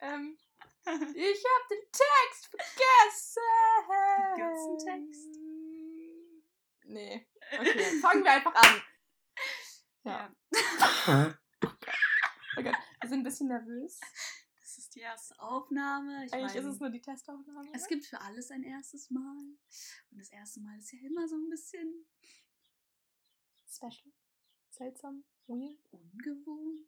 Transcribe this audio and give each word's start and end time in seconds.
ähm, 0.00 0.38
ich 1.14 1.44
hab 1.44 1.68
den 1.68 1.84
Text 1.92 2.46
vergessen. 2.48 3.42
Gibt's 4.36 4.66
einen 4.66 4.78
Text? 4.78 5.28
Nee. 6.84 7.28
Okay, 7.52 8.00
fangen 8.00 8.24
wir 8.24 8.32
einfach 8.32 8.54
an. 8.54 8.82
Ja. 10.04 10.34
ja. 11.06 11.34
Oh 12.56 12.62
Gott, 12.62 12.74
wir 13.00 13.08
sind 13.08 13.20
ein 13.20 13.24
bisschen 13.24 13.46
nervös. 13.46 14.00
Das 14.60 14.76
ist 14.76 14.94
die 14.96 15.00
erste 15.00 15.38
Aufnahme. 15.38 16.26
Ich 16.26 16.32
Eigentlich 16.32 16.54
mein, 16.54 16.64
ist 16.64 16.74
es 16.74 16.80
nur 16.80 16.90
die 16.90 17.00
Testaufnahme. 17.00 17.70
es 17.72 17.86
gibt 17.86 18.04
für 18.06 18.20
alles 18.20 18.50
ein 18.50 18.64
erstes 18.64 19.08
Mal. 19.10 19.36
Und 20.10 20.18
das 20.18 20.30
erste 20.30 20.60
Mal 20.60 20.76
ist 20.78 20.90
ja 20.92 20.98
immer 21.00 21.28
so 21.28 21.36
ein 21.36 21.48
bisschen 21.48 22.08
Special. 23.68 24.12
Seltsam. 24.70 25.24
Weird. 25.50 25.78
ungewohnt. 25.90 26.86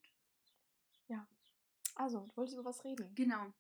Also, 1.95 2.27
du 2.27 2.37
wolltest 2.37 2.57
über 2.57 2.65
was 2.65 2.85
reden. 2.85 3.15
Genau. 3.15 3.53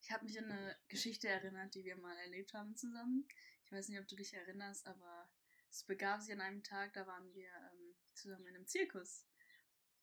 Ich 0.00 0.12
habe 0.12 0.24
mich 0.24 0.38
an 0.38 0.50
eine 0.50 0.76
Geschichte 0.88 1.28
erinnert, 1.28 1.74
die 1.74 1.84
wir 1.84 1.96
mal 1.96 2.16
erlebt 2.18 2.54
haben 2.54 2.76
zusammen. 2.76 3.26
Ich 3.64 3.72
weiß 3.72 3.88
nicht, 3.88 3.98
ob 3.98 4.06
du 4.06 4.14
dich 4.14 4.34
erinnerst, 4.34 4.86
aber 4.86 5.28
es 5.70 5.82
begab 5.82 6.22
sich 6.22 6.32
an 6.32 6.40
einem 6.40 6.62
Tag, 6.62 6.92
da 6.92 7.06
waren 7.06 7.34
wir 7.34 7.48
ähm, 7.48 7.94
zusammen 8.14 8.46
in 8.46 8.54
einem 8.54 8.66
Zirkus. 8.66 9.26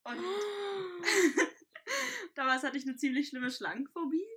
Und 0.04 0.18
damals 2.36 2.64
hatte 2.64 2.78
ich 2.78 2.86
eine 2.86 2.98
ziemlich 2.98 3.30
schlimme 3.30 3.50
Schlangenphobie. 3.50 4.28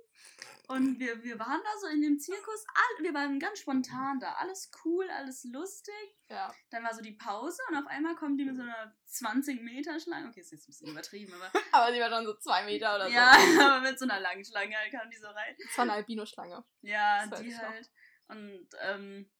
Und 0.69 0.99
wir, 0.99 1.23
wir 1.23 1.39
waren 1.39 1.61
da 1.63 1.79
so 1.79 1.87
in 1.87 2.01
dem 2.01 2.19
Zirkus, 2.19 2.65
all, 2.73 3.03
wir 3.03 3.13
waren 3.13 3.39
ganz 3.39 3.59
spontan 3.59 4.19
da, 4.19 4.33
alles 4.33 4.69
cool, 4.83 5.09
alles 5.09 5.45
lustig. 5.45 5.95
Ja. 6.29 6.53
Dann 6.71 6.83
war 6.83 6.93
so 6.93 7.01
die 7.01 7.13
Pause 7.13 7.61
und 7.69 7.77
auf 7.77 7.87
einmal 7.87 8.15
kommen 8.15 8.37
die 8.37 8.43
mit 8.43 8.57
so 8.57 8.63
einer 8.63 8.93
20 9.05 9.61
Meter 9.61 9.97
Schlange. 9.97 10.27
Okay, 10.27 10.41
ist 10.41 10.51
jetzt 10.51 10.65
ein 10.65 10.71
bisschen 10.71 10.89
übertrieben, 10.89 11.33
aber 11.33 11.49
Aber 11.71 11.93
sie 11.93 12.01
war 12.01 12.09
schon 12.09 12.25
so 12.25 12.33
zwei 12.35 12.65
Meter 12.65 12.95
oder 12.95 13.07
so. 13.07 13.13
ja, 13.13 13.31
aber 13.61 13.89
mit 13.89 13.97
so 13.97 14.03
einer 14.03 14.19
langen 14.19 14.43
Schlange 14.43 14.75
halt 14.75 14.91
kamen 14.91 15.09
die 15.09 15.17
so 15.17 15.27
rein. 15.27 15.55
Das 15.57 15.77
war 15.77 15.83
eine 15.83 15.93
Albino-Schlange. 15.93 16.65
Ja, 16.81 17.27
die 17.27 17.47
ich 17.47 17.55
noch. 17.55 17.63
halt. 17.63 17.89
Und 18.27 18.67
ähm, 18.81 19.31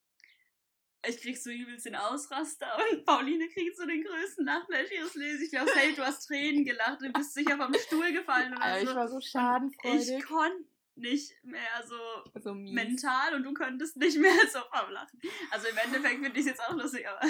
ich 1.05 1.21
krieg 1.21 1.37
so 1.37 1.49
übelst 1.49 1.85
den 1.85 1.95
Ausraster 1.95 2.67
und 2.89 3.05
Pauline 3.05 3.49
kriegt 3.49 3.75
so 3.75 3.85
den 3.85 4.01
größten 4.01 4.45
Nachflash 4.45 4.91
ihres 4.91 5.15
Lebens. 5.15 5.41
Ich 5.41 5.51
glaube, 5.51 5.71
hey, 5.75 5.93
du 5.93 6.05
hast 6.05 6.25
Tränen 6.25 6.63
gelacht 6.63 7.01
und 7.01 7.11
bist 7.11 7.33
sicher 7.33 7.57
vom 7.57 7.73
Stuhl 7.73 8.13
gefallen 8.13 8.53
oder 8.53 8.61
Alter, 8.61 8.85
so. 8.85 8.91
ich 8.91 8.95
war 8.95 9.07
so 9.09 9.17
ich 9.17 9.29
schadenfreudig. 9.29 10.23
konnte 10.25 10.69
nicht 10.97 11.33
mehr 11.43 11.83
so 11.85 12.39
so 12.39 12.53
mental 12.53 13.35
und 13.35 13.43
du 13.43 13.53
könntest 13.53 13.97
nicht 13.97 14.17
mehr 14.17 14.33
so 14.51 14.59
vom 14.59 14.89
Lachen. 14.91 15.19
Also 15.51 15.67
im 15.67 15.77
Endeffekt 15.77 16.21
finde 16.21 16.39
ich 16.39 16.45
es 16.45 16.45
jetzt 16.45 16.61
auch 16.61 16.73
lustig, 16.73 17.07
aber 17.07 17.21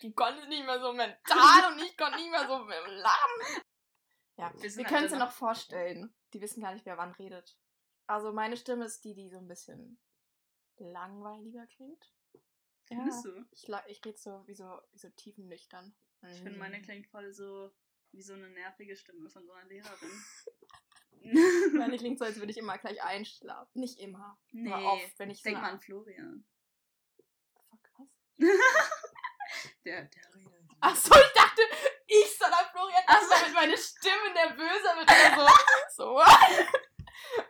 Du 0.00 0.10
konntest 0.12 0.48
nicht 0.48 0.64
mehr 0.64 0.80
so 0.80 0.92
mental 0.92 1.72
und 1.72 1.78
ich 1.80 1.96
konnte 1.96 2.18
nicht 2.18 2.30
mehr 2.30 2.46
so 2.46 2.58
lachen. 2.58 3.62
Ja, 4.36 4.52
Wir 4.56 4.76
wir, 4.76 4.84
können 4.84 5.06
es 5.06 5.12
ja 5.12 5.18
noch 5.18 5.32
vorstellen. 5.32 6.14
Die 6.32 6.40
wissen 6.40 6.62
gar 6.62 6.72
nicht, 6.72 6.86
wer 6.86 6.96
wann 6.96 7.12
redet. 7.12 7.56
Also 8.06 8.32
meine 8.32 8.56
Stimme 8.56 8.86
ist 8.86 9.04
die, 9.04 9.14
die 9.14 9.28
so 9.28 9.38
ein 9.38 9.46
bisschen 9.48 10.00
langweiliger 10.78 11.66
klingt. 11.66 12.12
findest 12.86 13.24
du? 13.24 13.44
Ich, 13.52 13.68
ich 13.86 14.04
rede 14.04 14.18
so 14.18 14.46
wie 14.46 14.54
so, 14.54 14.80
wie 14.92 14.98
so 14.98 15.08
tiefennüchtern. 15.10 15.94
Ich 16.22 16.40
finde, 16.40 16.58
meine 16.58 16.82
klingt 16.82 17.06
voll 17.06 17.32
so 17.32 17.70
wie 18.12 18.22
so 18.22 18.34
eine 18.34 18.50
nervige 18.50 18.96
Stimme 18.96 19.30
von 19.30 19.46
so 19.46 19.52
einer 19.52 19.68
Lehrerin. 19.68 20.24
Meine 21.72 21.96
klingt 21.98 22.18
so, 22.18 22.24
als 22.24 22.36
würde 22.36 22.50
ich 22.50 22.58
immer 22.58 22.78
gleich 22.78 23.02
einschlafen. 23.02 23.80
Nicht 23.80 23.98
immer. 23.98 24.38
nee, 24.50 24.72
Aber 24.72 24.94
oft, 24.94 25.18
wenn 25.18 25.30
ich 25.30 25.42
denk 25.42 25.58
mal 25.60 25.70
an 25.70 25.80
Florian. 25.80 26.44
Fuck, 27.68 27.90
was? 27.98 28.08
Der, 29.84 30.04
der 30.04 30.34
redet. 30.34 30.70
Achso, 30.80 31.12
ich 31.12 31.32
dachte, 31.32 31.62
ich 32.06 32.38
soll 32.38 32.52
an 32.52 32.66
Florian 32.70 33.02
Ach 33.06 33.20
so. 33.20 33.30
damit 33.30 33.52
meine 33.52 33.76
Stimme 33.76 34.32
nervöser 34.32 34.96
wird 34.96 35.10
oder 35.10 35.36
so. 35.36 35.48
So. 35.96 36.16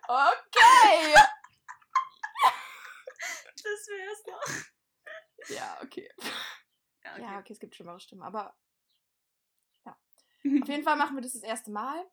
Okay. 0.08 1.14
Das 3.54 3.86
wär's 3.86 4.22
doch. 4.24 5.54
Ja, 5.54 5.78
okay. 5.82 6.08
Ja, 7.04 7.12
okay. 7.12 7.22
Ja, 7.22 7.38
okay, 7.38 7.52
es 7.52 7.60
gibt 7.60 7.74
schlimmere 7.76 8.00
Stimmen, 8.00 8.22
aber 8.22 8.56
auf 9.84 10.68
jeden 10.68 10.84
Fall 10.84 10.96
machen 10.96 11.16
wir 11.16 11.22
das 11.22 11.34
das 11.34 11.42
erste 11.42 11.70
Mal. 11.70 12.04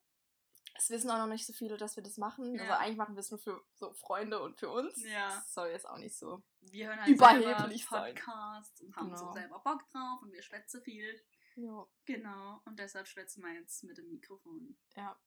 Wissen 0.90 1.09
auch 1.09 1.18
noch 1.18 1.28
nicht 1.28 1.46
so 1.46 1.53
viele, 1.53 1.78
dass 1.78 1.96
wir 1.96 2.03
das 2.03 2.18
machen. 2.18 2.52
Also 2.59 2.64
Ja. 2.66 2.78
eigentlich 2.78 2.98
machen 2.98 3.16
wir 3.16 3.20
es 3.22 3.31
nur 3.31 3.40
für 3.40 3.62
so 3.75 3.94
Freunde 3.94 4.42
und 4.42 4.58
für 4.59 4.70
uns. 4.70 5.02
Ja. 5.03 5.28
Das 5.30 5.53
soll 5.53 5.70
jetzt 5.70 5.88
auch 5.88 5.98
nicht 5.98 6.18
so. 6.18 6.44
wir 6.62 6.88
hören 6.88 7.00
halt 7.00 7.09
Überheblich 7.09 7.88
selber 7.88 8.03
sein. 8.06 8.16
Podcasts 8.16 8.81
und 8.81 8.96
haben 8.96 9.16
so 9.16 9.24
Genau. 9.26 9.34
selber 9.34 9.59
Bock 9.59 9.88
drauf 9.92 10.22
und 10.22 10.31
wir 10.31 10.42
schwätzen 10.42 10.81
viel. 10.84 11.22
Ja. 11.56 11.86
Genau. 12.06 12.62
Und 12.66 12.78
deshalb 12.80 13.08
schwätzen 13.08 13.44
wir 13.44 13.53
jetzt 13.53 13.84
mit 13.84 13.97
dem 13.97 14.09
Mikrofon. 14.09 14.78
Ja. 14.96 15.18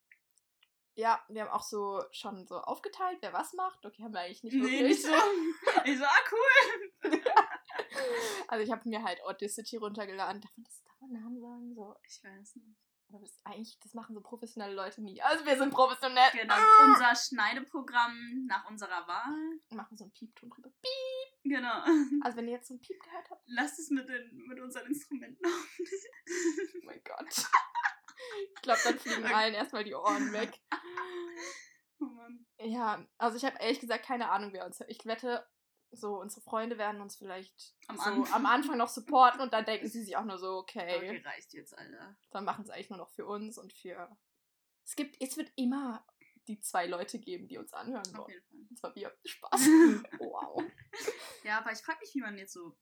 Ja, 0.94 1.24
wir 1.28 1.42
haben 1.42 1.50
auch 1.50 1.62
so 1.62 2.02
schon 2.10 2.46
so 2.46 2.58
aufgeteilt, 2.58 3.18
wer 3.20 3.32
was 3.32 3.52
macht. 3.54 3.84
Okay, 3.86 4.02
haben 4.02 4.12
wir 4.12 4.20
eigentlich 4.20 4.42
nicht 4.42 4.54
Nee, 4.54 4.62
wirklich. 4.62 4.82
nicht 4.82 5.02
so. 5.02 5.12
Ich 5.84 5.98
so, 5.98 6.04
ah, 6.04 6.18
cool. 6.30 7.20
Also 8.48 8.64
ich 8.64 8.70
habe 8.70 8.88
mir 8.88 9.02
halt 9.02 9.22
Audacity 9.24 9.76
runtergeladen. 9.76 10.40
Darf 10.42 10.56
man, 10.56 10.64
das, 10.64 10.82
darf 10.84 11.00
man 11.00 11.12
Namen 11.12 11.40
sagen? 11.40 11.74
So, 11.74 11.96
Ich 12.06 12.22
weiß 12.24 12.56
nicht. 12.56 12.78
Das, 13.18 13.40
eigentlich, 13.44 13.78
das 13.80 13.94
machen 13.94 14.14
so 14.14 14.20
professionelle 14.20 14.74
Leute 14.74 15.02
nie. 15.02 15.20
Also 15.22 15.44
wir 15.44 15.56
sind 15.56 15.70
professionell. 15.70 16.30
Genau. 16.32 16.54
Unser 16.84 17.14
Schneideprogramm 17.16 18.46
nach 18.46 18.68
unserer 18.68 19.06
Wahl. 19.08 19.34
Machen 19.70 19.96
so 19.96 20.04
einen 20.04 20.12
Piepton 20.12 20.50
drüber. 20.50 20.70
Genau. 21.42 21.82
Also 22.22 22.36
wenn 22.36 22.46
ihr 22.46 22.54
jetzt 22.54 22.68
so 22.68 22.74
einen 22.74 22.80
Piep 22.80 23.02
gehört 23.02 23.30
habt, 23.30 23.42
Lasst 23.46 23.78
es 23.78 23.90
mit, 23.90 24.08
den, 24.08 24.36
mit 24.46 24.60
unseren 24.60 24.86
Instrumenten 24.86 25.44
aufnehmen. 25.44 25.90
oh 26.74 26.84
mein 26.84 27.02
Gott. 27.04 27.46
Ich 28.54 28.62
glaube, 28.62 28.80
dann 28.84 28.98
fliegen 28.98 29.24
allen 29.24 29.54
erstmal 29.54 29.84
die 29.84 29.94
Ohren 29.94 30.32
weg. 30.32 30.52
Oh 32.02 32.06
Mann. 32.06 32.46
Ja, 32.58 33.06
also 33.18 33.36
ich 33.36 33.44
habe 33.44 33.58
ehrlich 33.60 33.78
gesagt 33.78 34.06
keine 34.06 34.30
Ahnung, 34.30 34.54
wer 34.54 34.64
uns 34.64 34.80
hört. 34.80 34.90
Ich 34.90 35.04
wette, 35.04 35.46
so 35.92 36.20
unsere 36.20 36.40
Freunde 36.42 36.78
werden 36.78 37.00
uns 37.00 37.16
vielleicht 37.16 37.74
Am 37.88 37.96
so 37.96 38.02
Anfang. 38.02 38.34
am 38.34 38.46
Anfang 38.46 38.78
noch 38.78 38.88
supporten 38.88 39.40
und 39.40 39.52
dann 39.52 39.64
denken 39.64 39.88
sie 39.88 40.02
sich 40.04 40.16
auch 40.16 40.24
nur 40.24 40.38
so, 40.38 40.56
okay, 40.58 40.96
Okay, 40.96 41.22
reicht 41.24 41.52
jetzt, 41.52 41.76
Alter. 41.76 42.16
dann 42.30 42.44
machen 42.44 42.64
sie 42.64 42.72
eigentlich 42.72 42.90
nur 42.90 42.98
noch 42.98 43.10
für 43.10 43.26
uns 43.26 43.58
und 43.58 43.72
für. 43.72 44.16
Es 44.84 44.94
gibt, 44.96 45.16
es 45.20 45.36
wird 45.36 45.52
immer 45.56 46.04
die 46.48 46.60
zwei 46.60 46.86
Leute 46.86 47.18
geben, 47.18 47.46
die 47.48 47.58
uns 47.58 47.72
anhören 47.72 48.06
Auf 48.16 48.26
wollen. 48.26 48.30
jeden 48.32 48.46
Fall. 48.48 48.66
Und 48.70 48.78
zwar 48.78 48.94
wir. 48.94 49.16
Spaß. 49.24 49.60
wow. 50.18 50.62
Ja, 51.44 51.58
aber 51.58 51.72
ich 51.72 51.78
frage 51.78 51.98
mich, 52.00 52.14
wie 52.14 52.20
man 52.20 52.38
jetzt 52.38 52.52
so, 52.52 52.76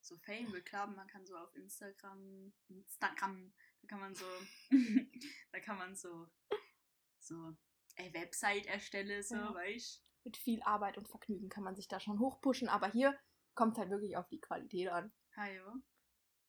so 0.00 0.16
Fame 0.18 0.50
will. 0.52 0.62
Klar, 0.62 0.86
man 0.88 1.06
kann 1.06 1.24
so 1.26 1.36
auf 1.36 1.54
Instagram, 1.54 2.52
Instagram, 2.68 3.52
da 3.82 3.88
kann 3.88 4.00
man 4.00 4.14
so, 4.14 4.24
da 5.52 5.60
kann 5.60 5.78
man 5.78 5.94
so, 5.94 6.26
so, 7.18 7.52
ey, 7.96 8.12
Website 8.14 8.66
erstelle, 8.66 9.22
so, 9.22 9.34
Ja. 9.36 9.54
weißt 9.54 10.02
Mit 10.24 10.36
viel 10.36 10.62
Arbeit 10.62 10.98
und 10.98 11.08
Vergnügen 11.08 11.48
kann 11.48 11.64
man 11.64 11.74
sich 11.74 11.88
da 11.88 11.98
schon 12.00 12.20
hochpushen, 12.20 12.68
aber 12.68 12.88
hier 12.88 13.18
kommt 13.54 13.76
halt 13.78 13.90
wirklich 13.90 14.16
auf 14.16 14.28
die 14.28 14.40
Qualität 14.40 14.88
an. 14.88 15.12
Hajo. 15.36 15.72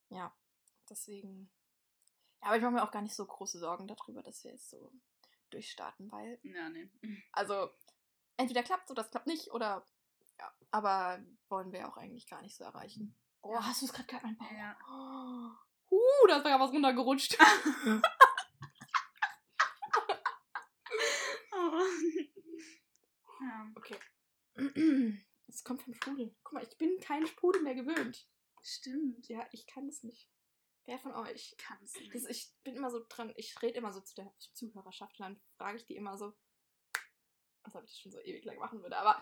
Ja, 0.10 0.36
deswegen. 0.90 1.50
Ja, 2.42 2.48
aber 2.48 2.58
ich 2.58 2.62
mache 2.62 2.74
mir 2.74 2.84
auch 2.84 2.92
gar 2.92 3.02
nicht 3.02 3.16
so 3.16 3.26
große 3.26 3.58
Sorgen 3.58 3.88
darüber, 3.88 4.22
dass 4.22 4.44
wir 4.44 4.52
jetzt 4.52 4.70
so 4.70 4.92
durchstarten, 5.50 6.12
weil, 6.12 6.40
Ja, 6.44 6.70
nee. 6.70 6.90
also, 7.32 7.70
entweder 8.38 8.64
klappt 8.64 8.92
oder 8.92 9.02
es 9.02 9.10
klappt 9.12 9.28
nicht, 9.28 9.52
oder, 9.52 9.86
ja, 10.40 10.54
aber 10.72 11.24
wollen 11.50 11.72
wir 11.72 11.88
auch 11.88 11.98
eigentlich 11.98 12.28
gar 12.28 12.42
nicht 12.42 12.56
so 12.56 12.64
erreichen. 12.64 13.16
Oh, 13.42 13.54
Ja. 13.54 13.66
hast 13.66 13.82
du 13.82 13.86
es 13.88 13.94
gerade 13.94 14.08
gehört, 14.08 14.24
mein 14.24 14.38
Bauch? 14.38 14.52
Ja. 14.52 14.78
Oh, 14.88 15.52
huh, 15.92 16.28
da 16.28 16.38
ist 16.38 16.44
sogar 16.44 16.60
was 16.60 16.72
runtergerutscht. 16.72 17.38
Oh. 21.56 21.80
ja, 23.42 23.73
okay. 23.84 23.98
Es 25.48 25.64
kommt 25.64 25.84
vom 25.84 25.94
Sprudel. 25.94 26.34
Guck 26.44 26.54
mal, 26.54 26.64
ich 26.64 26.78
bin 26.78 27.00
keinen 27.00 27.28
Sprudel 27.28 27.62
mehr 27.62 27.76
gewöhnt. 27.76 28.28
stimmt. 28.64 29.28
Ja, 29.28 29.46
ich 29.52 29.68
kann 29.68 29.88
es 29.90 30.02
nicht. 30.04 30.30
Wer 30.86 30.98
von 31.00 31.13
euch? 31.13 31.56
Kannst 31.57 31.98
du 32.00 32.04
Das, 32.10 32.24
nicht. 32.24 32.30
ich 32.30 32.63
bin 32.63 32.75
immer 32.75 32.90
so 32.90 33.06
dran, 33.07 33.34
ich 33.36 33.62
rede 33.62 33.78
immer 33.78 33.92
so 33.92 34.00
zu 34.02 34.16
der 34.16 34.34
Zuhörerschaft 34.54 35.19
und 35.19 35.24
dann 35.25 35.42
frage 35.57 35.78
ich 35.78 35.86
die 35.86 35.96
immer 35.96 36.18
so, 36.18 36.34
als 37.63 37.75
ob 37.75 37.84
ich 37.84 37.92
das 37.92 38.00
schon 38.00 38.12
so 38.12 38.19
ewig 38.22 38.44
lang 38.46 38.57
machen 38.57 38.81
würde, 38.81 38.98
aber 38.98 39.22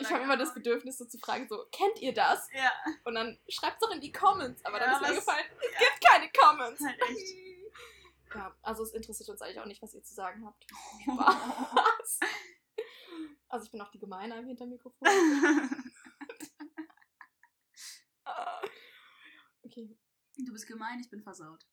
ich 0.00 0.10
habe 0.10 0.22
immer 0.24 0.36
das 0.36 0.54
Bedürfnis 0.54 0.98
so 0.98 1.04
zu 1.04 1.18
fragen, 1.18 1.46
so, 1.48 1.66
kennt 1.70 2.00
ihr 2.00 2.14
das? 2.14 2.48
Ja, 2.52 2.72
Und 3.04 3.14
dann 3.14 3.38
schreibt 3.48 3.82
doch 3.82 3.90
in 3.92 4.00
die 4.00 4.10
Comments, 4.12 4.64
aber 4.64 4.78
dann 4.80 4.90
Ja, 4.90 5.00
ist 5.00 5.08
mir 5.08 5.14
gefallen, 5.16 5.44
es 5.60 5.78
gibt 5.78 6.04
keine 6.04 6.30
Comments. 6.32 6.80
halt 6.84 7.00
echt. 7.02 7.34
Ja, 8.34 8.54
also 8.60 8.82
es 8.82 8.92
interessiert 8.92 9.28
uns 9.30 9.40
eigentlich 9.40 9.58
auch 9.58 9.64
nicht, 9.64 9.80
was 9.80 9.94
ihr 9.94 10.02
zu 10.02 10.12
sagen 10.14 10.44
habt. 10.44 10.66
Oh. 11.08 12.26
Also 13.48 13.64
ich 13.66 13.70
bin 13.72 13.80
auch 13.80 13.90
die 13.90 13.98
Gemeine 13.98 14.34
am 14.36 14.46
Hintermikrofon. 14.46 15.08
Okay, 19.62 19.98
Du 20.36 20.52
bist 20.52 20.66
gemein, 20.66 21.00
ich 21.00 21.10
bin 21.10 21.22
versaut. 21.22 21.66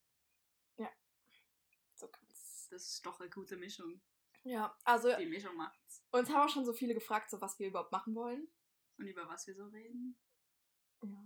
so 1.97 2.07
kann's. 2.09 2.67
Das 2.69 2.85
ist 2.87 3.05
doch 3.05 3.19
eine 3.21 3.29
gute 3.29 3.55
Mischung. 3.55 4.01
Ja, 4.43 4.77
also 4.83 5.15
Die 5.15 5.25
Mischung 5.27 5.55
macht's. 5.55 6.03
uns 6.11 6.29
haben 6.29 6.41
auch 6.47 6.49
schon 6.53 6.65
so 6.65 6.73
viele 6.73 6.93
gefragt, 6.93 7.29
so 7.29 7.39
was 7.39 7.57
wir 7.57 7.67
überhaupt 7.67 7.91
machen 7.93 8.13
wollen. 8.15 8.47
Und 8.97 9.07
über 9.07 9.27
was 9.29 9.47
wir 9.47 9.55
so 9.55 9.65
reden? 9.67 10.19
Ja. 11.03 11.25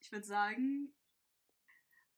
Ich 0.00 0.12
würde 0.12 0.26
sagen, 0.26 0.94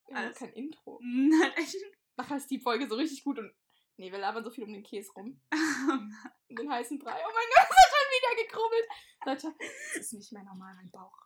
Wir 0.08 0.16
haben 0.16 0.26
Also- 0.26 0.38
kein 0.40 0.52
Intro. 0.54 0.98
Nein, 1.04 1.52
echt. 1.56 1.76
Nachher 2.16 2.36
ist 2.38 2.50
die 2.50 2.60
Folge 2.60 2.88
so 2.88 2.96
richtig 2.96 3.22
gut 3.24 3.38
und. 3.38 3.54
Nee, 3.96 4.11
wir 4.11 4.19
labern 4.19 4.44
so 4.44 4.50
viel 4.50 4.64
um 4.64 4.73
den 4.73 4.82
Käse 4.82 5.12
rum. 5.12 5.41
Um 6.49 6.56
den 6.56 6.70
heißen 6.70 6.99
Brei. 6.99 7.12
Oh 7.12 7.32
mein 7.35 7.49
Gott, 7.56 7.69
es 7.69 7.76
hat 7.76 7.91
schon 7.91 8.11
wieder 8.12 8.43
gekrummelt. 8.44 8.88
Leute, 9.25 9.55
es 9.91 9.96
ist 9.96 10.12
nicht 10.12 10.32
mehr 10.32 10.44
normal, 10.44 10.75
mein 10.76 10.91
Bauch. 10.91 11.19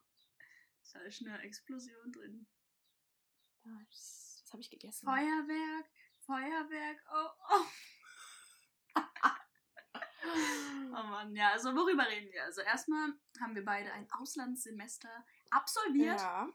Da 0.92 1.00
ist 1.00 1.20
eine 1.26 1.38
Explosion 1.42 2.12
drin. 2.12 2.46
Was, 3.64 4.40
was 4.42 4.52
habe 4.52 4.62
ich 4.62 4.70
gegessen? 4.70 5.04
Feuerwerk, 5.04 5.86
Feuerwerk, 6.20 7.04
oh, 7.12 7.30
oh. 7.50 7.66
Oh 10.90 11.02
Mann, 11.02 11.34
ja, 11.36 11.50
also 11.52 11.74
worüber 11.74 12.06
reden 12.08 12.32
wir? 12.32 12.44
Also 12.44 12.62
erstmal 12.62 13.12
haben 13.40 13.54
wir 13.54 13.64
beide 13.64 13.92
ein 13.92 14.10
Auslandssemester 14.12 15.08
absolviert 15.50 16.20
Ja. 16.20 16.48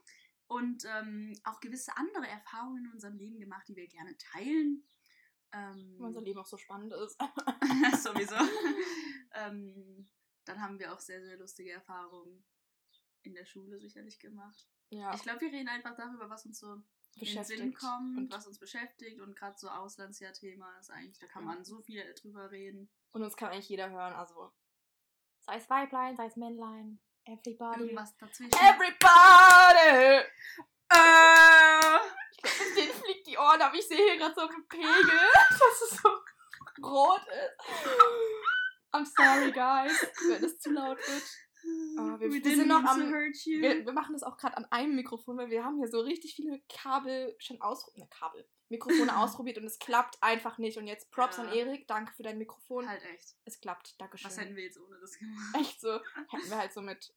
und 0.48 0.84
ähm, 0.84 1.38
auch 1.44 1.60
gewisse 1.60 1.96
andere 1.96 2.26
Erfahrungen 2.28 2.84
in 2.84 2.92
unserem 2.92 3.16
Leben 3.16 3.38
gemacht, 3.40 3.66
die 3.68 3.76
wir 3.76 3.88
gerne 3.88 4.16
teilen. 4.18 4.86
Ähm, 5.54 5.94
Weil 5.98 6.08
unser 6.08 6.20
Leben 6.20 6.40
auch 6.40 6.46
so 6.46 6.56
spannend 6.56 6.92
ist. 6.92 7.16
sowieso. 8.02 8.34
ähm, 9.34 10.08
dann 10.44 10.60
haben 10.60 10.78
wir 10.78 10.92
auch 10.92 11.00
sehr, 11.00 11.22
sehr 11.22 11.36
lustige 11.38 11.70
Erfahrungen 11.72 12.44
in 13.22 13.34
der 13.34 13.44
Schule 13.46 13.78
sicherlich 13.78 14.18
gemacht. 14.18 14.66
Ja, 14.90 15.14
Ich 15.14 15.22
glaube, 15.22 15.40
wir 15.40 15.52
reden 15.52 15.68
einfach 15.68 15.96
darüber, 15.96 16.28
was 16.28 16.44
uns 16.44 16.58
so 16.58 16.74
in 16.74 16.82
den 17.14 17.20
beschäftigt. 17.20 17.58
Sinn 17.58 17.74
kommt, 17.74 18.18
und, 18.18 18.32
was 18.32 18.46
uns 18.46 18.58
beschäftigt 18.58 19.20
und 19.20 19.36
gerade 19.36 19.56
so 19.56 19.68
Auslandsjahr-Thema 19.68 20.78
ist 20.78 20.90
eigentlich, 20.90 21.18
da 21.18 21.26
kann 21.26 21.44
man 21.44 21.64
so 21.64 21.80
viel 21.80 22.02
drüber 22.14 22.50
reden. 22.50 22.90
und 23.12 23.22
uns 23.22 23.36
kann 23.36 23.50
eigentlich 23.50 23.68
jeder 23.68 23.90
hören, 23.90 24.12
also. 24.14 24.52
Sei 25.42 25.56
es 25.56 25.70
Weiblein, 25.70 26.16
sei 26.16 26.26
es 26.26 26.36
Männlein. 26.36 27.00
Everybody. 27.26 27.80
Irgendwas 27.80 28.16
dazwischen. 28.18 28.52
Everybody! 28.52 30.24
Äh, 30.90 31.98
ich 32.32 32.36
glaube, 32.42 32.73
fliegt 33.24 33.26
die 33.26 33.38
Ohren, 33.38 33.60
aber 33.60 33.74
ich 33.74 33.86
sehe 33.86 33.96
hier 33.96 34.16
gerade 34.16 34.34
so 34.34 34.42
einen 34.42 34.66
Pegel, 34.68 34.84
dass 35.50 35.90
es 35.90 36.00
so 36.02 36.08
rot 36.82 37.20
ist. 37.22 37.94
I'm 38.92 39.04
sorry, 39.16 39.50
guys, 39.52 40.06
wenn 40.28 40.44
es 40.44 40.58
zu 40.60 40.70
laut 40.70 40.98
wird. 40.98 41.22
Ah, 41.98 42.20
wir- 42.20 42.30
wir 42.30 42.42
sind 42.56 42.68
noch 42.68 42.84
am-. 42.84 43.10
Wir, 43.12 43.86
wir 43.86 43.92
machen 43.92 44.12
das 44.12 44.22
auch 44.22 44.36
gerade 44.36 44.56
an 44.56 44.66
einem 44.66 44.94
Mikrofon, 44.96 45.36
weil 45.38 45.50
wir 45.50 45.64
haben 45.64 45.78
hier 45.78 45.88
so 45.88 46.00
richtig 46.00 46.34
viele 46.36 46.60
Kabel 46.68 47.34
schon 47.38 47.60
ausprobiert. 47.60 48.04
Ne, 48.10 48.16
Kabel. 48.16 48.48
Mikrofone 48.68 49.16
ausprobiert 49.18 49.58
und 49.58 49.64
es 49.64 49.78
klappt 49.78 50.16
einfach 50.22 50.58
nicht. 50.58 50.76
Und 50.78 50.86
jetzt 50.86 51.10
Props 51.10 51.38
Ja. 51.38 51.44
an 51.44 51.52
Erik, 51.52 51.86
danke 51.88 52.12
für 52.14 52.22
dein 52.22 52.38
Mikrofon. 52.38 52.88
halt 52.88 53.02
echt. 53.04 53.34
Es 53.44 53.58
klappt, 53.60 53.98
Dankeschön. 54.00 54.30
Was 54.30 54.38
hätten 54.38 54.56
wir 54.56 54.64
jetzt 54.64 54.78
ohne 54.78 54.98
das 55.00 55.18
gemacht? 55.18 55.56
Echt 55.58 55.80
so. 55.80 56.00
Hätten 56.30 56.50
wir 56.50 56.58
halt 56.58 56.72
so 56.72 56.82
mit, 56.82 57.14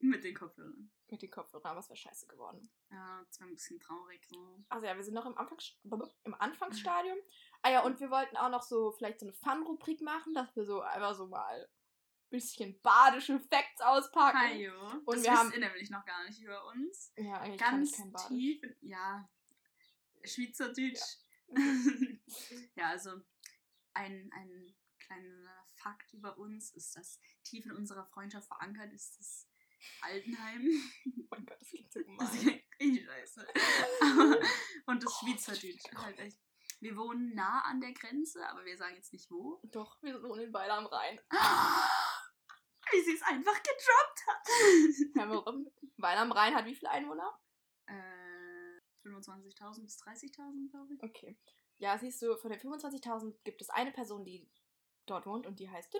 Mit 0.00 0.24
den 0.24 0.34
Kopfhörern. 0.34 0.90
Mit 1.14 1.22
den 1.22 1.30
Kopfhörern, 1.30 1.78
es 1.78 1.88
wäre 1.88 1.96
scheiße 1.96 2.26
geworden. 2.26 2.70
Ja, 2.90 3.22
das 3.26 3.40
war 3.40 3.46
ein 3.48 3.54
bisschen 3.54 3.80
traurig. 3.80 4.24
So. 4.28 4.62
Also 4.68 4.86
ja, 4.86 4.96
wir 4.96 5.02
sind 5.04 5.14
noch 5.14 5.26
im, 5.26 5.36
Anfangs 5.38 5.76
im 6.24 6.34
Anfangsstadium. 6.34 7.18
Ah 7.62 7.70
ja, 7.70 7.80
und 7.82 7.98
wir 8.00 8.10
wollten 8.10 8.36
auch 8.36 8.50
noch 8.50 8.62
so 8.62 8.92
vielleicht 8.92 9.20
so 9.20 9.26
eine 9.26 9.32
Fun-Rubrik 9.32 10.00
machen, 10.02 10.34
dass 10.34 10.54
wir 10.54 10.64
so 10.64 10.80
einfach 10.82 11.14
so 11.14 11.26
mal 11.28 11.62
ein 11.62 12.30
bisschen 12.30 12.80
badische 12.82 13.38
Facts 13.40 13.80
auspacken. 13.80 14.38
Hajo. 14.38 14.72
Und 15.04 15.16
das 15.16 15.22
wir 15.24 15.32
haben- 15.32 15.50
nämlich 15.50 15.88
noch 15.90 16.04
gar 16.04 16.24
nicht 16.24 16.40
über 16.40 16.66
uns. 16.66 17.12
Ja, 17.16 17.40
eigentlich 17.40 17.60
kann 17.60 17.76
Ganz 17.78 17.90
ich 17.92 17.96
kein 17.96 18.12
Badisch. 18.12 18.28
tief. 18.28 18.76
Ja. 18.82 19.28
Schweizerdeutsch. 20.24 21.18
Ja, 22.76 22.88
also 22.88 23.10
ein, 23.92 24.30
ein 24.34 24.74
kleiner 24.98 25.66
Fakt 25.74 26.12
über 26.14 26.36
uns 26.38 26.72
ist, 26.72 26.96
dass 26.96 27.20
tief 27.44 27.66
in 27.66 27.72
unserer 27.72 28.06
Freundschaft 28.06 28.48
verankert 28.48 28.92
ist 28.92 29.18
das 29.18 29.46
Altenheim. 30.02 30.68
Oh 31.06 31.26
mein 31.30 31.46
Gott, 31.46 31.60
das 31.60 31.68
klingt 31.68 31.92
so 31.92 32.00
Das 32.00 32.06
gemein. 32.06 32.28
klingt 32.40 32.64
richtig 32.80 33.04
scheiße. 33.06 33.46
Und 34.86 35.02
das 35.02 35.12
Oh, 35.12 35.26
Schweizerdeutsch. 35.26 35.84
Halt 35.94 36.18
echt. 36.18 36.38
Wir 36.80 36.96
wohnen 36.96 37.34
nah 37.34 37.62
an 37.62 37.80
der 37.80 37.92
Grenze, 37.92 38.46
aber 38.48 38.64
wir 38.64 38.76
sagen 38.76 38.94
jetzt 38.96 39.12
nicht 39.12 39.30
wo. 39.30 39.60
Doch, 39.72 39.96
wir 40.02 40.22
wohnen 40.22 40.46
in 40.46 40.52
Weiler 40.52 40.74
am 40.74 40.86
Rhein. 40.86 41.18
Wie 42.92 43.00
sie 43.00 43.14
es 43.14 43.22
einfach 43.22 43.56
gedroppt 43.62 44.26
hat. 44.26 44.48
Ja, 45.16 45.30
warum? 45.30 45.70
Weiler 45.96 46.20
am 46.20 46.32
Rhein 46.32 46.54
hat 46.54 46.66
wie 46.66 46.74
viele 46.74 46.90
Einwohner? 46.90 47.38
Äh, 47.86 48.80
25.000 49.04 49.82
bis 49.84 49.98
30.000, 50.02 50.70
glaube 50.70 50.94
ich. 50.94 51.02
Okay. 51.02 51.38
Ja, 51.78 51.96
siehst 51.98 52.20
du, 52.22 52.36
von 52.36 52.50
den 52.50 52.60
25.000 52.60 53.34
gibt 53.44 53.60
es 53.62 53.70
eine 53.70 53.90
Person, 53.92 54.24
die 54.24 54.48
dort 55.06 55.26
wohnt 55.26 55.46
und 55.46 55.58
die 55.58 55.70
heißt. 55.70 55.92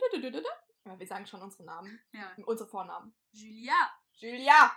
Aber 0.85 0.99
wir 0.99 1.07
sagen 1.07 1.27
schon 1.27 1.41
unsere 1.43 1.65
Namen. 1.65 1.99
Ja. 2.13 2.35
Unsere 2.47 2.69
Vornamen. 2.69 3.15
Julia. 3.33 3.75
Julia! 4.13 4.73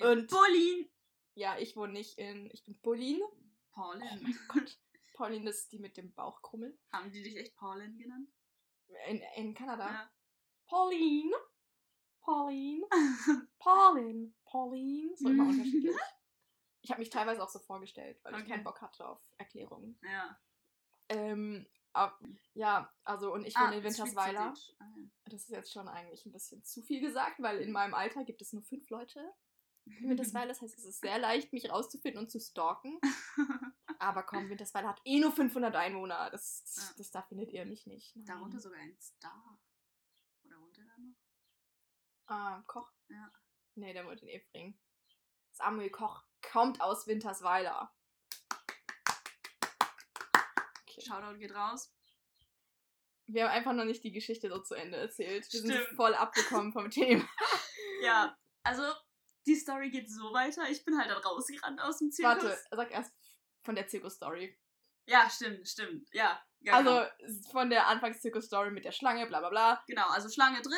Und 0.00 0.28
Pauline. 0.30 0.88
ja, 1.34 1.56
ich 1.58 1.76
wohne 1.76 1.92
nicht 1.92 2.18
in. 2.18 2.50
Ich 2.52 2.64
bin 2.64 2.78
Pauline. 2.80 3.22
Oh 3.24 3.36
Pauline. 3.72 4.20
mein 4.22 4.38
Gott. 4.48 4.78
Pauline 5.14 5.50
ist 5.50 5.70
die 5.72 5.78
mit 5.78 5.96
dem 5.96 6.12
Bauchkrummel. 6.14 6.76
Haben 6.92 7.12
die 7.12 7.22
dich 7.22 7.36
echt 7.36 7.54
Pauline 7.56 7.96
genannt? 7.96 8.28
In, 9.08 9.22
in 9.36 9.54
Kanada. 9.54 9.88
Ja. 9.88 10.10
Pauline. 10.66 11.34
Pauline. 12.20 12.84
Pauline. 13.58 14.34
Pauline. 14.44 15.16
So 15.16 15.28
immer 15.28 15.48
unterschiedlich. 15.48 15.94
Ich 16.86 16.90
habe 16.90 17.00
mich 17.00 17.08
teilweise 17.08 17.42
auch 17.42 17.48
so 17.48 17.60
vorgestellt, 17.60 18.20
weil 18.22 18.34
ich 18.34 18.40
Okay. 18.40 18.50
keinen 18.50 18.64
Bock 18.64 18.82
hatte 18.82 19.08
auf 19.08 19.18
Erklärungen. 19.38 19.98
ja. 20.02 20.38
Ähm, 21.08 21.66
ab, 21.94 22.20
ja, 22.54 22.92
also 23.04 23.32
und 23.32 23.44
ich 23.46 23.56
Ah, 23.56 23.66
wohne 23.66 23.78
in 23.78 23.84
Wintersweiler. 23.84 24.54
Ah, 24.78 24.84
ja. 24.96 25.08
Das 25.26 25.42
ist 25.42 25.50
jetzt 25.50 25.72
schon 25.72 25.88
eigentlich 25.88 26.26
ein 26.26 26.32
bisschen 26.32 26.62
zu 26.64 26.82
viel 26.82 27.00
gesagt, 27.00 27.40
weil 27.40 27.60
in 27.60 27.72
meinem 27.72 27.94
Alter 27.94 28.24
gibt 28.24 28.42
es 28.42 28.52
nur 28.52 28.62
fünf 28.62 28.88
Leute 28.90 29.32
in 29.86 30.10
Wintersweiler. 30.10 30.48
Das 30.48 30.60
heißt, 30.62 30.76
es 30.78 30.84
ist 30.84 31.00
sehr 31.00 31.18
leicht, 31.18 31.52
mich 31.52 31.70
rauszufinden 31.70 32.20
und 32.22 32.30
zu 32.30 32.40
stalken. 32.40 33.00
Aber 33.98 34.22
komm, 34.22 34.48
Wintersweiler 34.50 34.88
hat 34.88 35.00
eh 35.04 35.18
nur 35.20 35.32
500 35.32 35.74
Einwohner. 35.76 36.30
Das, 36.30 36.62
Ja. 36.76 36.94
das 36.98 37.10
da 37.10 37.22
findet 37.22 37.52
ihr 37.52 37.64
mich 37.64 37.86
nicht. 37.86 38.14
Nein. 38.16 38.26
Darunter 38.26 38.60
sogar 38.60 38.80
ein 38.80 38.96
Star. 39.00 39.58
Oder 40.44 40.60
wohnt 40.60 40.76
er 40.78 40.84
da 40.84 40.98
noch? 40.98 41.14
Ah, 42.26 42.62
Koch? 42.66 42.90
Ja. 43.08 43.30
Nee, 43.76 43.92
der 43.92 44.06
wohnt 44.06 44.22
in 44.22 44.28
Efring. 44.28 44.78
Samuel 45.52 45.90
Koch 45.90 46.24
kommt 46.42 46.80
aus 46.80 47.06
Wintersweiler. 47.06 47.94
Okay. 50.98 51.06
Shoutout 51.06 51.38
geht 51.38 51.54
raus. 51.54 51.92
Wir 53.26 53.44
haben 53.44 53.52
einfach 53.52 53.72
noch 53.72 53.84
nicht 53.84 54.04
die 54.04 54.12
Geschichte 54.12 54.48
so 54.48 54.58
zu 54.60 54.74
Ende 54.74 54.98
erzählt. 54.98 55.50
Wir 55.50 55.60
sind 55.60 55.72
Stimmt. 55.72 55.96
voll 55.96 56.14
abgekommen 56.14 56.72
vom 56.72 56.90
Thema. 56.90 57.24
Ja, 58.02 58.36
also 58.64 58.82
die 59.46 59.54
Story 59.54 59.88
geht 59.88 60.10
so 60.10 60.34
weiter. 60.34 60.68
Ich 60.68 60.84
bin 60.84 60.98
halt 60.98 61.10
dann 61.10 61.22
rausgerannt 61.22 61.80
aus 61.80 62.00
dem 62.00 62.10
Zirkus. 62.10 62.44
Warte, 62.44 62.58
sag 62.70 62.90
erst 62.90 63.14
von 63.62 63.74
der 63.74 63.86
Zirkus-Story. 63.86 64.58
Ja, 65.06 65.30
stimmt, 65.30 65.66
stimmt. 65.66 66.06
Ja, 66.12 66.42
ja 66.60 66.74
also 66.74 66.90
genau. 66.90 67.50
von 67.50 67.70
der 67.70 67.86
Anfangs-Zirkus-Story 67.88 68.72
mit 68.72 68.84
der 68.84 68.92
Schlange, 68.92 69.26
bla 69.26 69.40
bla 69.40 69.48
bla. 69.48 69.82
genau. 69.86 70.06
Also 70.08 70.28
Schlange 70.28 70.60
drinne, 70.60 70.76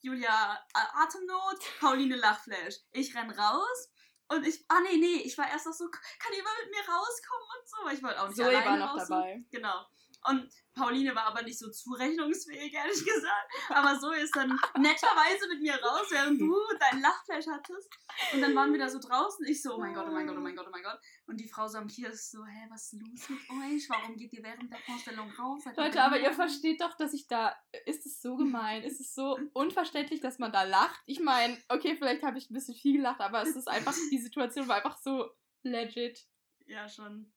Julia 0.00 0.60
Atemnot, 0.74 1.60
Pauline 1.80 2.16
Lachflash. 2.16 2.74
Ich 2.92 3.14
renn 3.14 3.30
raus 3.30 3.90
und 4.28 4.46
ich. 4.46 4.64
Ah, 4.68 4.80
nee, 4.80 4.96
nee, 4.96 5.22
ich 5.24 5.36
war 5.38 5.48
erst 5.48 5.66
noch 5.66 5.72
so, 5.72 5.88
kann 5.90 6.32
jemand 6.34 6.54
mit 6.64 6.70
mir 6.70 6.92
rauskommen 6.92 7.46
und 7.58 7.68
so, 7.68 7.76
weil 7.84 7.94
ich 7.94 8.02
wollte 8.02 8.22
auch 8.22 8.28
nicht 8.28 8.36
Zoe 8.36 8.46
alleine 8.46 8.66
war 8.66 8.76
noch 8.76 8.96
raus. 8.96 9.08
dabei. 9.08 9.44
Genau. 9.50 9.86
Und 10.24 10.50
Pauline 10.74 11.14
war 11.14 11.26
aber 11.26 11.42
nicht 11.42 11.58
so 11.58 11.70
zurechnungsfähig, 11.70 12.72
ehrlich 12.72 13.04
gesagt. 13.04 13.52
Aber 13.70 13.98
so 13.98 14.10
ist 14.12 14.34
dann 14.36 14.48
netterweise 14.76 15.48
mit 15.48 15.62
mir 15.62 15.74
raus, 15.74 16.06
während 16.10 16.40
du 16.40 16.54
dein 16.78 17.00
Lachfleisch 17.00 17.46
hattest. 17.46 17.90
Und 18.32 18.42
dann 18.42 18.54
waren 18.54 18.72
wir 18.72 18.78
da 18.78 18.88
so 18.88 18.98
draußen. 18.98 19.46
Ich 19.46 19.62
so, 19.62 19.74
oh 19.74 19.78
mein 19.78 19.94
Gott, 19.94 20.06
oh 20.08 20.12
mein 20.12 20.26
Gott, 20.26 20.36
oh 20.36 20.40
mein 20.40 20.54
Gott, 20.54 20.66
oh 20.68 20.70
mein 20.70 20.82
Gott. 20.82 20.98
Und 21.26 21.40
die 21.40 21.48
Frau 21.48 21.66
so 21.66 21.78
am 21.78 21.88
Kiosk 21.88 22.30
so, 22.30 22.44
hä, 22.44 22.66
was 22.68 22.92
ist 22.92 23.00
los 23.00 23.28
mit 23.28 23.40
euch? 23.50 23.88
Warum 23.88 24.16
geht 24.16 24.32
ihr 24.32 24.42
während 24.42 24.70
der 24.70 24.78
Vorstellung 24.80 25.30
raus? 25.32 25.62
Seid 25.64 25.78
ihr 25.78 25.84
Leute, 25.84 26.02
aber 26.02 26.20
ihr 26.20 26.32
versteht 26.32 26.80
doch, 26.80 26.96
dass 26.96 27.14
ich 27.14 27.26
da. 27.26 27.56
Ist 27.86 28.04
es 28.04 28.20
so 28.20 28.36
gemein? 28.36 28.82
Ist 28.82 29.00
es 29.00 29.14
so 29.14 29.38
unverständlich, 29.54 30.20
dass 30.20 30.38
man 30.38 30.52
da 30.52 30.64
lacht? 30.64 31.00
Ich 31.06 31.20
meine, 31.20 31.56
okay, 31.68 31.96
vielleicht 31.96 32.22
habe 32.22 32.38
ich 32.38 32.50
ein 32.50 32.54
bisschen 32.54 32.74
viel 32.74 32.96
gelacht, 32.96 33.20
aber 33.20 33.42
es 33.42 33.56
ist 33.56 33.68
einfach, 33.68 33.94
die 34.10 34.18
Situation 34.18 34.68
war 34.68 34.76
einfach 34.76 34.98
so 34.98 35.30
legit. 35.62 36.26
Ja, 36.66 36.88
schon. 36.88 37.32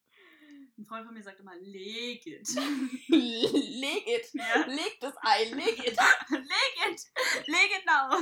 Ein 0.79 0.85
Freund 0.85 1.05
von 1.05 1.13
mir 1.13 1.21
sagt 1.21 1.41
immer, 1.41 1.57
leg 1.57 2.25
it. 2.25 2.47
leg 3.09 4.07
it. 4.07 4.33
ja. 4.33 4.65
Leg 4.65 4.97
das 5.01 5.13
ein, 5.17 5.51
leg 5.57 5.77
it. 5.77 5.97
leg 6.29 6.89
it.Leg 6.89 7.71
it 7.77 7.85
now. 7.85 8.17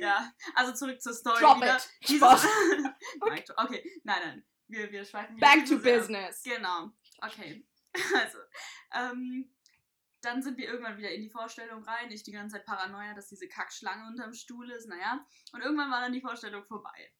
Ja, 0.00 0.32
also 0.56 0.72
zurück 0.74 1.00
zur 1.00 1.14
Story. 1.14 1.38
Drop 1.38 1.58
wieder. 1.58 1.76
it. 1.76 1.88
Dieses-. 2.08 2.20
Nein, 3.24 3.44
okay, 3.56 4.00
nein, 4.02 4.18
nein. 4.24 4.44
Wir, 4.66 4.90
wir 4.90 5.04
schweifen 5.04 5.36
Back 5.36 5.66
to 5.66 5.78
sehr 5.78 5.94
ab. 5.94 6.00
business. 6.00 6.42
Genau. 6.42 6.90
Okay. 7.18 7.64
Also, 7.92 8.38
ähm, 8.92 9.54
dann 10.20 10.42
sind 10.42 10.58
wir 10.58 10.66
irgendwann 10.66 10.98
wieder 10.98 11.12
in 11.12 11.22
die 11.22 11.30
Vorstellung 11.30 11.84
rein. 11.84 12.10
Ich 12.10 12.24
die 12.24 12.32
ganze 12.32 12.56
Zeit 12.56 12.66
Paranoia, 12.66 13.14
dass 13.14 13.28
diese 13.28 13.46
Kackschlange 13.46 14.08
unterm 14.08 14.34
Stuhl 14.34 14.68
ist. 14.72 14.88
Naja. 14.88 15.24
Und 15.52 15.60
irgendwann 15.60 15.92
war 15.92 16.00
dann 16.00 16.12
die 16.12 16.20
Vorstellung 16.22 16.64
vorbei. 16.64 17.12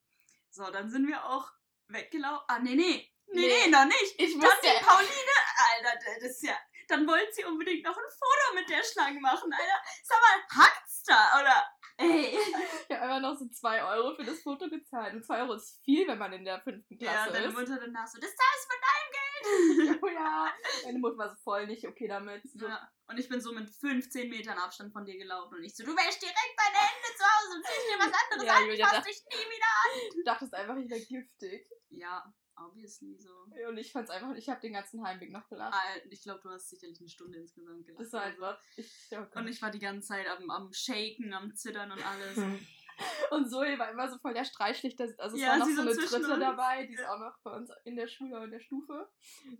So, 0.51 0.69
dann 0.73 0.91
sind 0.91 1.07
wir 1.07 1.27
auch 1.27 1.53
weggelaufen. 1.87 2.45
Ah, 2.49 2.59
nee, 2.59 2.75
nee. 2.75 3.14
Nee, 3.29 3.41
Nee. 3.47 3.65
nee, 3.65 3.71
noch 3.71 3.85
nicht. 3.87 4.15
Ich 4.19 4.33
Dann 4.33 4.43
wusste. 4.43 4.69
die 4.79 4.85
Pauline. 4.85 5.35
Alter, 5.57 5.99
das 6.21 6.31
ist 6.31 6.43
ja. 6.43 6.57
dann 6.89 7.07
wollte 7.07 7.33
sie 7.33 7.45
unbedingt 7.45 7.85
noch 7.85 7.97
ein 7.97 8.11
Foto 8.19 8.55
mit 8.55 8.69
der 8.69 8.83
Schlange 8.85 9.21
machen. 9.21 9.51
Alter, 9.53 9.83
sag 10.03 10.19
mal, 10.21 10.63
hackt's 10.65 11.03
da? 11.05 11.41
Oder, 11.41 11.67
ey. 11.99 12.39
Ich 12.89 12.95
habe 12.97 13.03
einfach 13.03 13.21
noch 13.21 13.37
so 13.39 13.47
2 13.49 13.83
Euro 13.85 14.15
für 14.15 14.25
das 14.25 14.43
Foto 14.43 14.69
gezahlt. 14.69 15.15
Und 15.15 15.25
2 15.25 15.41
Euro 15.41 15.55
ist 15.55 15.81
viel, 15.85 16.07
wenn 16.07 16.19
man 16.19 16.33
in 16.33 16.45
der 16.45 16.61
fünften 16.61 16.97
Ja, 16.99 17.13
Klasse 17.13 17.33
deine 17.33 17.47
ist. 17.47 17.55
Mutter 17.55 17.79
danach 17.81 18.07
so, 18.07 18.21
das 18.21 18.31
zahlst 18.31 18.65
du 18.65 18.71
von 18.71 18.81
deinem 18.81 19.11
Geld. 19.11 19.21
Oh 20.03 20.09
ja. 20.09 20.51
Meine 20.85 20.99
Mutter 21.01 21.19
war 21.19 21.29
so 21.29 21.37
voll 21.43 21.67
nicht 21.67 21.87
okay 21.87 22.09
damit. 22.09 22.43
So, 22.55 22.67
Ja. 22.67 22.89
Und 23.09 23.19
ich 23.19 23.29
bin 23.29 23.41
so 23.43 23.53
mit 23.53 23.69
15 23.69 24.31
Metern 24.31 24.57
Abstand 24.59 24.93
von 24.93 25.05
dir 25.05 25.19
gelaufen 25.19 25.55
und 25.59 25.65
ich 25.65 25.77
so, 25.77 25.85
du 25.85 25.95
wäschst 25.95 26.23
direkt 26.23 26.55
deine 26.57 26.79
Hände 26.79 27.09
zu 27.17 27.25
Hause 27.25 27.57
und 27.57 27.67
ziehst 27.67 27.89
dir 27.91 27.99
was 27.99 28.23
anderes 28.23 28.45
Ja, 28.47 28.55
an, 28.57 28.71
ich 28.71 28.83
fass 28.83 29.05
dich 29.05 29.23
nie 29.31 29.51
wieder 29.51 30.13
Du 30.15 30.23
dachtest 30.25 30.55
einfach, 30.55 30.77
ich 30.77 30.89
wäre 30.91 31.01
giftig. 31.01 31.67
an. 31.71 31.97
Ja, 31.99 32.25
obviously 32.57 33.17
so. 33.19 33.31
Und 33.69 33.77
ich 33.79 33.93
fand's 33.93 34.11
einfach, 34.11 34.35
ich 34.35 34.49
habe 34.49 34.61
den 34.61 34.73
ganzen 34.73 35.05
Heimweg 35.07 35.33
noch 35.33 35.49
gelacht. 35.49 35.75
Ich 36.11 36.23
glaube, 36.23 36.41
du 36.43 36.51
hast 36.51 36.69
sicherlich 36.71 36.99
eine 37.01 37.09
Stunde 37.09 37.39
insgesamt 37.39 37.87
gelacht. 37.87 38.05
Das 38.05 38.13
war 38.13 38.23
einfach. 38.23 38.61
Ich, 38.77 38.93
oh 39.13 39.17
Gott. 39.17 39.37
Und 39.37 39.49
ich 39.49 39.61
war 39.63 39.71
die 39.71 39.79
ganze 39.79 40.09
Zeit 40.09 40.27
am, 40.29 40.51
am 40.51 40.73
Shaken, 40.73 41.33
am 41.33 41.55
Zittern 41.55 41.91
und 41.93 42.05
alles. 42.05 42.39
Und 43.31 43.51
Zoe 43.51 43.77
war 43.77 43.91
immer 43.91 44.09
so 44.09 44.19
voll 44.19 44.35
der 44.35 44.45
Streitschlichter. 44.45 45.09
Also 45.19 45.35
es 45.35 45.43
Ja, 45.43 45.49
war 45.49 45.59
noch 45.59 45.67
so 45.67 45.81
eine 45.81 45.95
dritte 45.95 46.17
uns. 46.17 46.39
dabei, 46.39 46.87
die 46.87 46.95
ist 46.95 47.05
auch 47.05 47.19
noch 47.19 47.37
bei 47.43 47.51
uns 47.51 47.69
in 47.85 47.97
der 47.97 48.07
Schule 48.07 48.39
und 48.41 48.53
der 48.53 48.61
Stufe. 48.61 49.11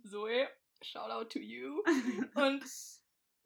Zoe, 0.09 0.47
shout 0.81 1.09
out 1.11 1.31
to 1.33 1.39
you. 1.39 1.83
Und 2.35 2.63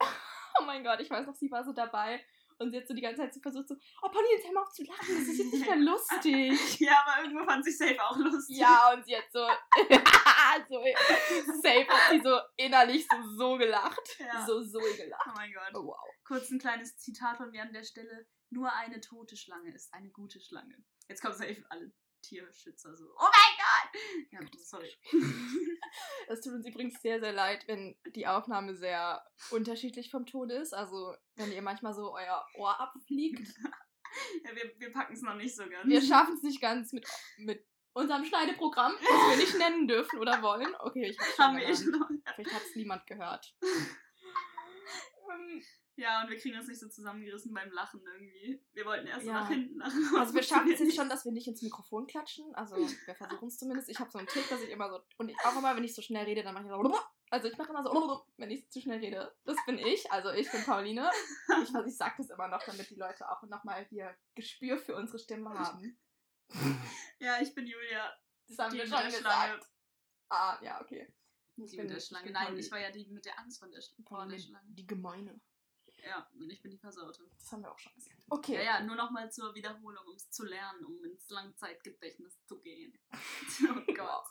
oh 0.00 0.64
mein 0.64 0.84
Gott, 0.84 1.00
ich 1.00 1.10
weiß 1.10 1.26
noch, 1.26 1.34
sie 1.34 1.50
war 1.50 1.64
so 1.64 1.72
dabei 1.72 2.24
und 2.60 2.70
sie 2.70 2.78
hat 2.78 2.86
so 2.86 2.94
die 2.94 3.00
ganze 3.00 3.22
Zeit 3.22 3.32
so 3.32 3.40
versucht 3.40 3.68
so, 3.68 3.74
oh 4.02 4.08
Polly, 4.10 4.26
jetzt 4.32 4.46
hör 4.46 4.52
mal 4.52 4.62
auf 4.62 4.72
zu 4.72 4.84
lachen, 4.84 5.16
das 5.18 5.28
ist 5.28 5.38
jetzt 5.38 5.52
nicht 5.52 5.66
mehr 5.66 5.76
lustig. 5.92 6.80
ja, 6.80 7.04
aber 7.04 7.22
irgendwo 7.24 7.44
fand 7.44 7.64
sich 7.64 7.76
safe 7.76 8.00
auch 8.00 8.16
lustig. 8.16 8.58
Ja, 8.58 8.92
und 8.92 9.04
sie 9.04 9.16
hat 9.16 9.24
so, 9.32 9.40
Zoe, 10.68 10.94
safe 11.62 11.88
hat 11.88 12.12
sie 12.12 12.20
so 12.22 12.38
innerlich 12.56 13.06
so, 13.10 13.36
so 13.36 13.56
gelacht. 13.56 14.18
Ja. 14.18 14.46
So 14.46 14.62
Zoe 14.64 14.94
gelacht. 14.96 15.26
Oh 15.26 15.32
mein 15.34 15.52
Gott. 15.52 15.74
Oh, 15.74 15.86
wow. 15.86 15.96
Kurz 16.24 16.50
ein 16.50 16.58
kleines 16.58 16.96
Zitat 16.98 17.38
von 17.38 17.50
mir 17.50 17.62
an 17.62 17.72
der 17.72 17.84
Stelle. 17.84 18.26
Nur 18.50 18.72
eine 18.72 19.00
tote 19.00 19.36
Schlange 19.36 19.72
ist 19.72 19.92
eine 19.94 20.10
gute 20.10 20.40
Schlange. 20.40 20.76
Jetzt 21.08 21.22
kommen 21.22 21.34
safe 21.34 21.64
alle 21.70 21.92
Tierschützer 22.22 22.96
so. 22.96 23.06
Oh 23.16 23.22
mein 23.22 23.59
Gott! 24.30 24.32
Ja, 24.32 24.40
sorry. 24.64 24.90
Es 26.28 26.40
tut 26.40 26.52
uns 26.52 26.66
übrigens 26.66 27.00
sehr, 27.02 27.20
sehr 27.20 27.32
leid, 27.32 27.66
wenn 27.66 27.96
die 28.14 28.26
Aufnahme 28.26 28.74
sehr 28.74 29.24
unterschiedlich 29.50 30.10
vom 30.10 30.26
Ton 30.26 30.50
ist. 30.50 30.72
Also, 30.72 31.14
wenn 31.36 31.52
ihr 31.52 31.62
manchmal 31.62 31.94
so 31.94 32.14
euer 32.14 32.44
Ohr 32.54 32.80
abfliegt. 32.80 33.48
Ja, 34.42 34.50
wir, 34.56 34.72
wir 34.76 34.92
packen 34.92 35.12
es 35.12 35.22
noch 35.22 35.36
nicht 35.36 35.54
so 35.54 35.62
ganz. 35.68 35.86
Wir 35.86 36.02
schaffen 36.02 36.34
es 36.34 36.42
nicht 36.42 36.60
ganz 36.60 36.92
mit, 36.92 37.06
mit 37.38 37.64
unserem 37.92 38.24
Schneideprogramm, 38.24 38.92
das 39.00 39.08
wir 39.08 39.36
nicht 39.36 39.56
nennen 39.56 39.86
dürfen 39.86 40.18
oder 40.18 40.42
wollen. 40.42 40.74
Okay, 40.80 41.10
ich 41.10 41.16
hab's 41.16 41.36
schon 41.36 41.44
Haben 41.44 41.58
wir 41.58 41.76
schon. 41.76 42.22
Vielleicht 42.34 42.52
hat 42.52 42.62
es 42.62 42.74
niemand 42.74 43.06
gehört. 43.06 43.54
Ja, 46.00 46.22
und 46.22 46.30
wir 46.30 46.38
kriegen 46.38 46.56
uns 46.58 46.66
nicht 46.66 46.80
so 46.80 46.88
zusammengerissen 46.88 47.52
beim 47.52 47.70
Lachen 47.72 48.00
irgendwie. 48.04 48.62
Wir 48.72 48.84
wollten 48.86 49.06
erst 49.06 49.26
Ja. 49.26 49.32
nach 49.34 49.48
hinten 49.48 49.78
lachen. 49.78 50.16
Also 50.16 50.34
wir 50.34 50.42
schaffen 50.42 50.72
es 50.72 50.80
jetzt 50.80 50.96
schon, 50.96 51.08
dass 51.10 51.24
wir 51.24 51.32
nicht 51.32 51.46
ins 51.46 51.60
Mikrofon 51.62 52.06
klatschen. 52.06 52.54
Also 52.54 52.76
wir 52.76 53.14
versuchen 53.14 53.48
es 53.48 53.58
zumindest. 53.58 53.88
Ich 53.90 53.98
habe 54.00 54.10
so 54.10 54.18
einen 54.18 54.26
Tick, 54.28 54.48
dass 54.48 54.62
ich 54.62 54.70
immer 54.70 54.88
so... 54.90 55.00
Und 55.18 55.28
ich, 55.28 55.36
auch 55.44 55.56
immer, 55.58 55.76
wenn 55.76 55.84
ich 55.84 55.94
so 55.94 56.00
schnell 56.02 56.24
rede, 56.24 56.42
dann 56.42 56.54
mache 56.54 56.64
ich 56.64 56.70
so... 56.70 56.98
Also 57.32 57.46
ich 57.48 57.56
mache 57.58 57.70
immer 57.70 57.84
so, 57.84 58.24
wenn 58.38 58.50
ich 58.50 58.68
zu 58.70 58.80
schnell 58.80 58.98
rede. 58.98 59.32
Das 59.44 59.56
bin 59.66 59.78
ich. 59.78 60.10
Also 60.10 60.30
ich 60.30 60.50
bin 60.50 60.64
Pauline. 60.64 61.08
Ich, 61.62 61.68
ich 61.86 61.96
sage 61.96 62.14
das 62.18 62.30
immer 62.30 62.48
noch, 62.48 62.62
damit 62.64 62.90
die 62.90 62.96
Leute 62.96 63.30
auch 63.30 63.42
nochmal 63.44 63.84
hier 63.90 64.16
Gespür 64.34 64.78
für 64.78 64.96
unsere 64.96 65.18
Stimme 65.18 65.50
haben. 65.50 65.96
Ja, 67.20 67.40
ich 67.40 67.54
bin 67.54 67.66
Julia. 67.66 68.12
Das 68.48 68.58
haben 68.58 68.72
Die 68.72 68.78
wir 68.78 68.86
schon 68.86 69.04
gesagt. 69.04 69.68
Ah, 70.30 70.58
ja, 70.62 70.80
okay. 70.80 71.12
Ich 71.56 71.70
Die 71.70 71.76
bin- 71.76 71.86
mit 71.86 71.94
der 71.94 72.00
Schlange. 72.00 72.30
Nein, 72.32 72.56
ich 72.56 72.70
war 72.72 72.80
ja 72.80 72.90
die 72.90 73.06
mit 73.06 73.24
der 73.24 73.38
Angst 73.38 73.60
von 73.60 73.70
der, 73.70 73.80
Sch- 73.80 73.92
vor 74.08 74.18
der 74.20 74.24
Pauline, 74.24 74.40
Schlange. 74.40 74.66
die 74.70 74.86
Gemeine. 74.86 75.40
Ja, 76.06 76.28
und 76.38 76.50
ich 76.50 76.62
bin 76.62 76.70
die 76.70 76.78
Versaute. 76.78 77.28
Das 77.38 77.52
haben 77.52 77.62
wir 77.62 77.72
auch 77.72 77.78
schon 77.78 77.94
gesagt. 77.94 78.16
Okay. 78.28 78.54
Ja, 78.54 78.62
ja, 78.62 78.82
nur 78.82 78.96
nochmal 78.96 79.30
zur 79.30 79.54
Wiederholung, 79.54 80.04
um 80.06 80.14
es 80.14 80.30
zu 80.30 80.44
lernen, 80.44 80.84
um 80.84 81.04
ins 81.04 81.28
Langzeitgedächtnis 81.30 82.44
zu 82.46 82.60
gehen. 82.60 82.96
Oh 83.68 83.92
Gott. 83.94 84.26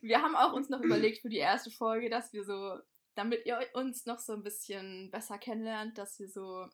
Wir 0.00 0.20
haben 0.20 0.34
auch 0.34 0.52
uns 0.52 0.68
noch 0.68 0.80
überlegt 0.80 1.18
für 1.22 1.28
die 1.28 1.38
erste 1.38 1.70
Folge, 1.70 2.10
dass 2.10 2.32
wir 2.32 2.44
so, 2.44 2.78
damit 3.14 3.46
ihr 3.46 3.58
uns 3.74 4.06
noch 4.06 4.18
so 4.18 4.32
ein 4.32 4.42
bisschen 4.42 5.10
besser 5.10 5.38
kennenlernt, 5.38 5.98
dass 5.98 6.18
wir 6.18 6.28
so, 6.28 6.68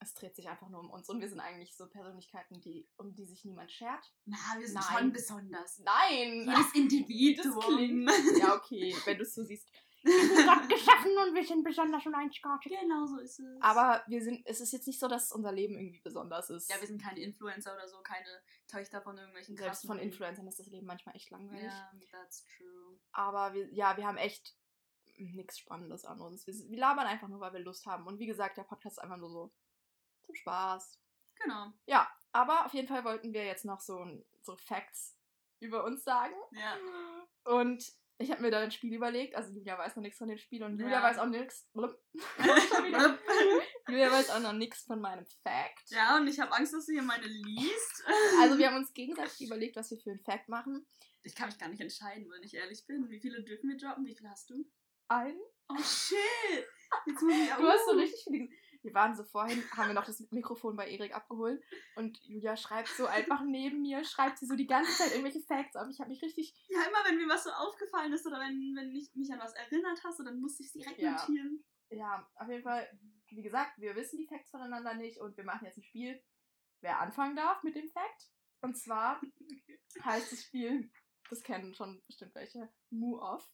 es 0.00 0.14
dreht 0.14 0.36
sich 0.36 0.48
einfach 0.48 0.68
nur 0.68 0.80
um 0.80 0.90
uns 0.90 1.08
und 1.08 1.20
wir 1.20 1.28
sind 1.28 1.40
eigentlich 1.40 1.74
so 1.74 1.88
Persönlichkeiten, 1.88 2.60
die, 2.60 2.86
um 2.96 3.14
die 3.14 3.24
sich 3.24 3.44
niemand 3.44 3.72
schert. 3.72 4.12
Na, 4.26 4.36
wir 4.58 4.66
sind 4.66 4.74
Nein. 4.74 4.98
schon 4.98 5.12
besonders. 5.12 5.78
Nein! 5.78 6.48
Jedes 6.48 6.74
Individuum. 6.74 8.06
Das 8.06 8.38
Ja, 8.38 8.54
okay, 8.54 8.94
wenn 9.04 9.16
du 9.16 9.22
es 9.22 9.34
so 9.34 9.42
siehst. 9.42 9.68
Wir 10.06 10.36
sind 10.36 10.46
Gott 10.46 10.68
geschaffen 10.68 11.10
und 11.18 11.34
wir 11.34 11.44
sind 11.44 11.64
besonders 11.64 12.06
und 12.06 12.14
einzigartig. 12.14 12.72
Genau 12.80 13.06
so 13.06 13.18
ist 13.18 13.40
es. 13.40 13.60
Aber 13.60 14.02
wir 14.06 14.22
sind, 14.22 14.46
es 14.46 14.60
ist 14.60 14.72
jetzt 14.72 14.86
nicht 14.86 15.00
so, 15.00 15.08
dass 15.08 15.32
unser 15.32 15.52
Leben 15.52 15.76
irgendwie 15.76 16.00
besonders 16.00 16.50
ist. 16.50 16.70
Ja, 16.70 16.80
wir 16.80 16.86
sind 16.86 17.02
keine 17.02 17.20
Influencer 17.20 17.74
oder 17.74 17.88
so, 17.88 18.00
keine 18.02 18.40
Töchter 18.68 19.02
von 19.02 19.18
irgendwelchen 19.18 19.56
Selbst 19.56 19.86
von 19.86 19.98
Influencern 19.98 20.46
ist 20.46 20.58
das 20.58 20.68
Leben 20.68 20.86
manchmal 20.86 21.16
echt 21.16 21.30
langweilig. 21.30 21.64
Ja, 21.64 21.92
that's 22.12 22.44
true. 22.56 22.98
Aber 23.12 23.52
wir, 23.54 23.72
ja, 23.72 23.96
wir 23.96 24.06
haben 24.06 24.16
echt 24.16 24.56
nichts 25.18 25.58
Spannendes 25.58 26.04
an 26.04 26.20
uns. 26.20 26.46
Wir, 26.46 26.54
wir 26.54 26.78
labern 26.78 27.06
einfach 27.06 27.28
nur, 27.28 27.40
weil 27.40 27.52
wir 27.52 27.60
Lust 27.60 27.86
haben. 27.86 28.06
Und 28.06 28.18
wie 28.18 28.26
gesagt, 28.26 28.56
der 28.58 28.64
Podcast 28.64 28.98
ist 28.98 29.02
einfach 29.02 29.16
nur 29.16 29.30
so 29.30 29.52
zum 30.24 30.34
Spaß. 30.34 31.00
Genau. 31.42 31.72
Ja, 31.86 32.10
aber 32.32 32.66
auf 32.66 32.74
jeden 32.74 32.88
Fall 32.88 33.04
wollten 33.04 33.32
wir 33.32 33.44
jetzt 33.44 33.64
noch 33.64 33.80
so, 33.80 34.06
so 34.42 34.56
Facts 34.56 35.18
über 35.60 35.84
uns 35.84 36.04
sagen. 36.04 36.34
Ja. 36.52 36.76
Und 37.44 37.84
ich 38.18 38.30
habe 38.30 38.42
mir 38.42 38.50
da 38.50 38.60
ein 38.60 38.70
Spiel 38.70 38.94
überlegt. 38.94 39.34
Also 39.34 39.50
Julia 39.52 39.76
weiß 39.78 39.96
noch 39.96 40.02
nichts 40.02 40.18
von 40.18 40.28
dem 40.28 40.38
Spiel 40.38 40.62
und 40.62 40.78
Julia 40.78 40.98
Ja. 40.98 41.02
weiß 41.02 41.18
auch 41.18 41.26
nichts. 41.26 41.68
Julia 43.88 44.10
weiß 44.10 44.30
auch 44.30 44.40
noch 44.40 44.52
nichts 44.52 44.82
von 44.82 45.00
meinem 45.00 45.24
Fact. 45.42 45.90
ja, 45.90 46.16
und 46.16 46.26
ich 46.26 46.40
habe 46.40 46.52
Angst, 46.52 46.72
dass 46.72 46.86
du 46.86 46.92
hier 46.92 47.02
meine 47.02 47.26
liest. 47.26 48.04
Also 48.40 48.58
wir 48.58 48.66
haben 48.68 48.76
uns 48.76 48.92
gegenseitig 48.92 49.40
überlegt, 49.46 49.76
was 49.76 49.90
wir 49.90 49.98
für 49.98 50.10
einen 50.10 50.20
Fact 50.20 50.48
machen. 50.48 50.86
Ich 51.22 51.34
kann 51.34 51.48
mich 51.48 51.58
gar 51.58 51.68
nicht 51.68 51.80
entscheiden, 51.80 52.30
wenn 52.30 52.42
ich 52.42 52.54
ehrlich 52.54 52.84
bin. 52.86 53.08
Wie 53.10 53.20
viele 53.20 53.42
dürfen 53.42 53.68
wir 53.70 53.76
droppen? 53.76 54.06
Wie 54.06 54.14
viele 54.14 54.30
hast 54.30 54.50
du? 54.50 54.64
Ein. 55.08 55.36
Oh 55.68 55.76
shit! 55.78 56.66
Jetzt 57.06 57.22
muss 57.22 57.34
ich 57.34 57.48
Du 57.50 57.66
hast 57.66 57.84
so 57.86 57.92
richtig 57.96 58.22
viele. 58.24 58.48
Wir 58.82 58.94
waren 58.94 59.16
so 59.16 59.24
vorhin, 59.24 59.62
haben 59.76 59.88
wir 59.88 59.94
noch 59.94 60.04
das 60.06 60.20
Mikrofon 60.30 60.76
bei 60.76 60.88
Erik 60.88 61.14
abgeholt 61.14 61.62
und 61.96 62.18
Julia 62.24 62.56
schreibt 62.56 62.88
so 62.88 63.06
einfach 63.06 63.42
neben 63.44 63.82
mir, 63.82 64.04
schreibt 64.04 64.38
sie 64.38 64.46
so 64.46 64.54
die 64.56 64.66
ganze 64.66 64.92
Zeit 64.92 65.10
irgendwelche 65.12 65.40
Facts 65.42 65.76
auf. 65.76 65.88
Ich 65.90 65.98
habe 66.00 66.10
mich 66.10 66.22
richtig. 66.22 66.54
Ja, 66.68 66.80
immer 66.82 67.04
wenn 67.06 67.16
mir 67.16 67.28
was 67.28 67.44
so 67.44 67.50
aufgefallen 67.50 68.12
ist 68.12 68.26
oder 68.26 68.38
wenn, 68.40 68.74
wenn 68.76 68.94
ich 68.94 69.10
mich 69.14 69.32
an 69.32 69.40
was 69.40 69.54
erinnert 69.54 70.02
hast, 70.04 70.18
dann 70.20 70.40
musste 70.40 70.62
ich 70.62 70.68
es 70.68 70.72
direkt 70.74 70.98
Ja. 70.98 71.12
notieren. 71.12 71.64
Ja, 71.90 72.28
auf 72.34 72.48
jeden 72.48 72.62
Fall, 72.64 72.88
wie 73.28 73.42
gesagt, 73.42 73.78
wir 73.78 73.94
wissen 73.94 74.18
die 74.18 74.26
Facts 74.26 74.50
voneinander 74.50 74.94
nicht 74.94 75.18
und 75.20 75.36
wir 75.36 75.44
machen 75.44 75.64
jetzt 75.66 75.78
ein 75.78 75.84
Spiel, 75.84 76.20
wer 76.80 77.00
anfangen 77.00 77.36
darf 77.36 77.62
mit 77.62 77.74
dem 77.76 77.88
Fact. 77.90 78.30
Und 78.60 78.76
zwar 78.76 79.20
heißt 80.04 80.32
das 80.32 80.42
Spiel, 80.42 80.90
das 81.30 81.42
kennen 81.42 81.74
schon 81.74 82.02
bestimmt 82.06 82.34
welche, 82.34 82.68
Moo 82.90 83.18
Off. 83.20 83.48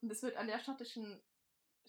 Und 0.00 0.10
es 0.10 0.22
wird 0.22 0.36
an 0.36 0.46
der 0.46 0.58
schottischen 0.60 1.22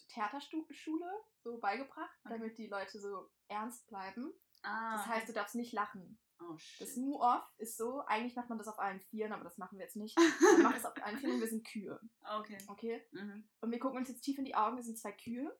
Theaterschule 0.09 1.11
so 1.43 1.59
beigebracht, 1.59 2.17
Okay. 2.25 2.33
damit 2.37 2.57
die 2.57 2.67
Leute 2.67 2.99
so 2.99 3.29
ernst 3.47 3.87
bleiben. 3.87 4.33
Ah. 4.63 4.97
Das 4.97 5.05
heißt, 5.07 5.29
du 5.29 5.33
darfst 5.33 5.55
nicht 5.55 5.73
lachen. 5.73 6.19
oh 6.41 6.53
Das 6.53 6.61
shit. 6.61 6.97
Moo 6.97 7.19
Off 7.21 7.43
ist 7.57 7.77
so, 7.77 8.01
eigentlich 8.05 8.35
macht 8.35 8.49
man 8.49 8.57
das 8.57 8.67
auf 8.67 8.79
allen 8.79 8.99
Vieren, 9.01 9.33
aber 9.33 9.43
das 9.43 9.57
machen 9.57 9.77
wir 9.77 9.85
jetzt 9.85 9.95
nicht. 9.95 10.15
Wir 10.57 10.63
machen 10.63 10.77
es 10.77 10.85
auf 10.85 10.95
allen 11.03 11.17
Vieren 11.17 11.35
und 11.35 11.41
wir 11.41 11.47
sind 11.47 11.65
Kühe. 11.67 11.99
Okay. 12.21 12.57
Okay? 12.67 13.05
Mhm. 13.11 13.47
Und 13.61 13.71
wir 13.71 13.79
gucken 13.79 13.97
uns 13.99 14.09
jetzt 14.09 14.21
tief 14.21 14.37
in 14.37 14.45
die 14.45 14.55
Augen, 14.55 14.75
wir 14.77 14.83
sind 14.83 14.97
zwei 14.97 15.11
Kühe. 15.11 15.57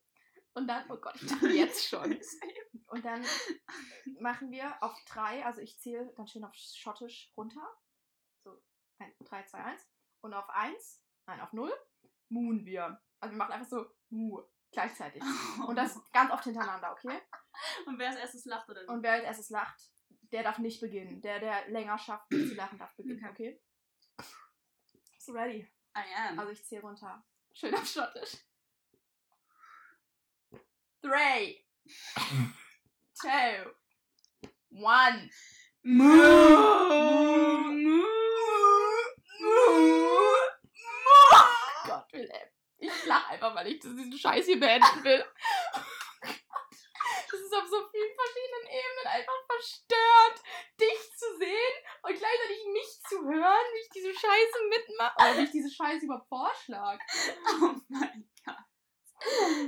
Und 0.53 0.67
dann, 0.67 0.89
oh 0.89 0.97
Gott, 0.97 1.15
ich 1.21 1.27
dachte 1.27 1.47
jetzt 1.49 1.87
schon. 1.87 2.19
Und 2.87 3.05
dann 3.05 3.23
machen 4.19 4.49
wir 4.51 4.81
auf 4.81 4.95
drei, 5.05 5.45
also 5.45 5.61
ich 5.61 5.77
zähle 5.79 6.11
dann 6.15 6.27
schön 6.27 6.43
auf 6.43 6.53
Schottisch 6.55 7.31
runter. 7.37 7.61
So, 8.43 8.57
3, 8.99 9.43
2, 9.43 9.57
1. 9.63 9.87
Und 10.21 10.33
auf 10.33 10.49
1, 10.49 11.03
nein, 11.27 11.41
auf 11.41 11.53
0, 11.53 11.71
moon 12.29 12.65
wir. 12.65 12.99
Also 13.19 13.33
wir 13.33 13.37
machen 13.37 13.53
einfach 13.53 13.69
so 13.69 13.85
Mu 14.09 14.41
gleichzeitig. 14.71 15.21
Und 15.67 15.75
das 15.75 15.99
ganz 16.11 16.31
oft 16.31 16.43
hintereinander, 16.43 16.91
okay? 16.91 17.21
Und 17.85 17.97
wer 17.97 18.09
als 18.09 18.17
erstes 18.17 18.45
lacht 18.45 18.69
oder 18.69 18.81
wie? 18.81 18.87
Und 18.87 19.03
wer 19.03 19.13
als 19.13 19.23
erstes 19.23 19.49
lacht, 19.49 19.79
der 20.31 20.43
darf 20.43 20.59
nicht 20.59 20.81
beginnen. 20.81 21.21
Der, 21.21 21.39
der 21.39 21.69
länger 21.69 21.97
schafft, 21.97 22.27
bis 22.29 22.49
zu 22.49 22.55
lachen, 22.55 22.77
darf 22.77 22.95
beginnen, 22.95 23.25
okay? 23.29 23.61
Du 25.25 25.33
ready? 25.33 25.67
I 25.95 26.29
am. 26.29 26.39
Also 26.39 26.51
ich 26.53 26.65
zähle 26.65 26.81
runter. 26.81 27.21
Schön 27.53 27.75
auf 27.75 27.85
Schottisch. 27.85 28.37
Three. 31.01 31.65
Two. 33.19 33.73
One. 34.69 35.29
Gott 41.85 42.13
will 42.13 42.29
ey. 42.29 42.51
Lach 43.07 43.29
einfach, 43.29 43.55
weil 43.55 43.67
ich 43.67 43.79
diesen 43.79 44.17
Scheiß 44.17 44.45
hier 44.45 44.59
beenden 44.59 45.03
will. 45.03 45.25
Das 47.29 47.39
ist 47.39 47.53
auf 47.53 47.67
so 47.67 47.89
vielen 47.89 48.15
verschiedenen 48.15 48.67
Ebenen 48.67 49.07
einfach 49.07 49.45
verstört, 49.45 50.43
dich 50.79 51.15
zu 51.15 51.37
sehen 51.37 51.75
und 52.03 52.17
gleichzeitig 52.17 52.65
mich 52.73 53.01
zu 53.07 53.23
hören, 53.23 53.65
wie 53.73 53.81
ich 53.81 53.89
diese 53.89 54.13
Scheiße 54.13 54.67
mitmache. 54.69 55.15
Oder 55.17 55.37
wie 55.37 55.43
ich 55.43 55.51
diese 55.51 55.69
Scheiße 55.71 56.05
überhaupt 56.05 56.27
vorschlag. 56.27 56.99
Oh 57.61 57.75
mein 57.87 58.29
Gott. 58.45 58.55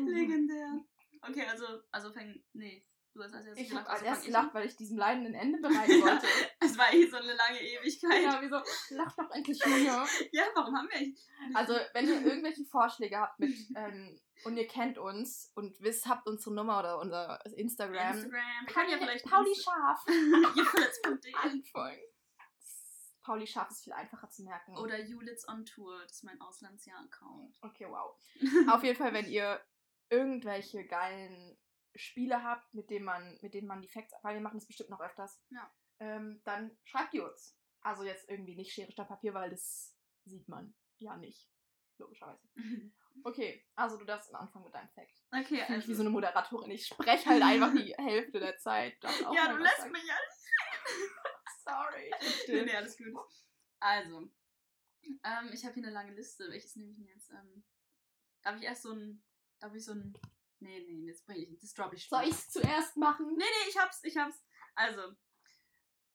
Legendär. 0.08 0.86
Okay, 1.22 1.46
also, 1.48 1.82
also 1.92 2.12
fäng. 2.12 2.44
Nee, 2.54 2.86
du 3.20 3.26
hast 3.26 3.34
als 3.34 3.46
erstes 3.46 3.66
Ich 3.66 3.74
habe 3.74 3.84
gelacht, 3.84 3.90
als 3.90 4.00
also 4.00 4.06
erstes 4.06 4.24
fang 4.24 4.34
gelacht, 4.34 4.54
weil 4.54 4.66
ich 4.66 4.76
diesem 4.76 4.98
Leiden 4.98 5.26
ein 5.28 5.34
Ende 5.34 5.60
bereiten 5.60 6.02
wollte. 6.02 6.28
Es 6.62 6.78
war 6.78 6.94
eh 6.94 7.08
so 7.08 7.18
eine 7.18 7.34
lange 7.34 7.62
Ewigkeit. 7.62 8.24
Ja, 8.24 8.34
ja, 8.34 8.42
wieso? 8.42 8.96
Lach 8.96 9.12
doch 9.16 9.30
endlich, 9.32 9.60
Junge. 9.66 9.88
warum 10.56 10.78
haben 10.78 10.88
wir 10.90 10.98
eigentlich. 10.98 11.28
Also, 11.54 11.74
wenn 11.94 12.08
ihr 12.08 12.22
irgendwelche 12.26 12.64
Vorschläge 12.66 13.18
habt 13.18 13.40
mit, 13.40 13.56
ähm, 13.76 14.20
und 14.46 14.56
ihr 14.56 14.68
kennt 14.68 14.98
uns 14.98 15.52
und 15.56 15.82
wisst, 15.82 16.08
habt 16.08 16.28
unsere 16.28 16.54
Nummer 16.54 16.80
oder 16.80 17.00
unser 17.00 17.46
Instagram, 17.58 18.16
Instagram, 18.16 18.66
kann 18.68 18.90
ja 18.90 18.98
vielleicht. 18.98 19.26
Pauli 19.26 19.54
Scharf 19.56 20.06
anfolgen. 21.44 22.02
Pauli 23.22 23.48
Scharf 23.48 23.70
ist 23.70 23.84
viel 23.84 23.94
einfacher 23.94 24.30
zu 24.30 24.44
merken. 24.44 24.78
oder 24.78 25.00
Julitz 25.00 25.48
on 25.48 25.66
Tour, 25.66 26.02
das 26.04 26.14
ist 26.14 26.24
mein 26.24 26.40
Auslandsjahr-Account. 26.40 27.60
Okay, 27.62 27.86
wow. 27.90 28.16
Auf 28.70 28.84
jeden 28.84 28.98
Fall, 28.98 29.14
wenn 29.14 29.30
ihr 29.30 29.60
irgendwelche 30.10 30.86
geilen 30.86 31.58
Spiele 31.96 32.44
habt, 32.44 32.74
mit 32.74 32.90
denen 32.90 33.06
man, 33.06 33.38
mit 33.42 33.54
denen 33.54 33.68
man 33.68 33.82
die 33.82 33.88
Facts, 33.90 34.14
weil 34.24 34.36
wir 34.36 34.42
machen 34.42 34.58
das 34.60 34.68
bestimmt 34.68 34.90
noch 34.90 35.02
öfters, 35.02 35.42
Ja. 35.50 35.72
ähm, 36.00 36.42
dann 36.46 36.78
schreibt 36.84 37.14
die 37.14 37.20
uns. 37.22 37.58
Also 37.82 38.04
jetzt 38.04 38.30
irgendwie 38.30 38.56
nicht 38.56 38.74
Schere 38.74 38.92
statt 38.92 39.08
Papier, 39.08 39.34
weil 39.34 39.50
das 39.50 39.96
sieht 40.26 40.48
man 40.48 40.76
ja 40.98 41.16
nicht. 41.18 41.50
Logischerweise. 41.98 42.48
Okay, 43.26 43.66
also 43.76 43.98
du 43.98 44.06
darfst 44.06 44.34
anfangen 44.34 44.64
mit 44.64 44.74
deinem 44.74 44.88
Fact. 44.92 45.12
Okay, 45.34 45.60
Ich 45.60 45.68
bin 45.68 45.76
also. 45.76 45.88
wie 45.90 45.94
so 45.94 46.04
eine 46.04 46.10
Moderatorin. 46.10 46.72
Ich 46.72 46.86
spreche 46.86 47.30
halt 47.30 47.44
einfach 47.44 47.74
die 47.74 47.94
Hälfte 47.98 48.40
der 48.40 48.56
Zeit. 48.58 48.96
Ja, 49.04 49.52
du 49.52 49.58
lässt 49.58 49.78
sagen. 49.78 49.92
mich 49.92 50.06
ja 50.08 50.16
Sorry. 51.66 52.12
Ich 52.22 52.48
Nee, 52.48 52.62
nee, 52.64 52.76
alles 52.76 52.98
gut. 52.98 53.08
Also, 53.80 54.30
ähm, 55.24 55.50
ich 55.52 55.66
habe 55.66 55.74
hier 55.74 55.84
eine 55.84 55.92
lange 55.92 56.14
Liste. 56.14 56.50
Welches 56.50 56.76
nehme 56.78 56.92
ich 56.92 56.98
denn 56.98 57.08
jetzt? 57.08 57.30
Ähm, 57.32 57.66
darf 58.42 58.56
ich 58.58 58.64
erst 58.64 58.84
so 58.84 58.94
ein. 58.94 59.22
Darf 59.60 59.74
ich 59.74 59.84
so 59.84 59.92
ein. 59.94 60.14
Nee, 60.60 60.86
nee, 60.88 61.10
das 61.10 61.22
bringe 61.22 61.40
ich. 61.40 61.60
Das 61.60 61.74
droppe 61.74 61.96
ich 61.96 62.08
Soll 62.08 62.24
ich 62.24 62.32
es 62.32 62.50
zuerst 62.50 62.98
machen? 62.98 63.28
Nee, 63.38 63.44
nee, 63.44 63.70
ich 63.70 63.78
hab's, 63.78 64.04
ich 64.04 64.18
hab's. 64.18 64.44
Also, 64.76 65.02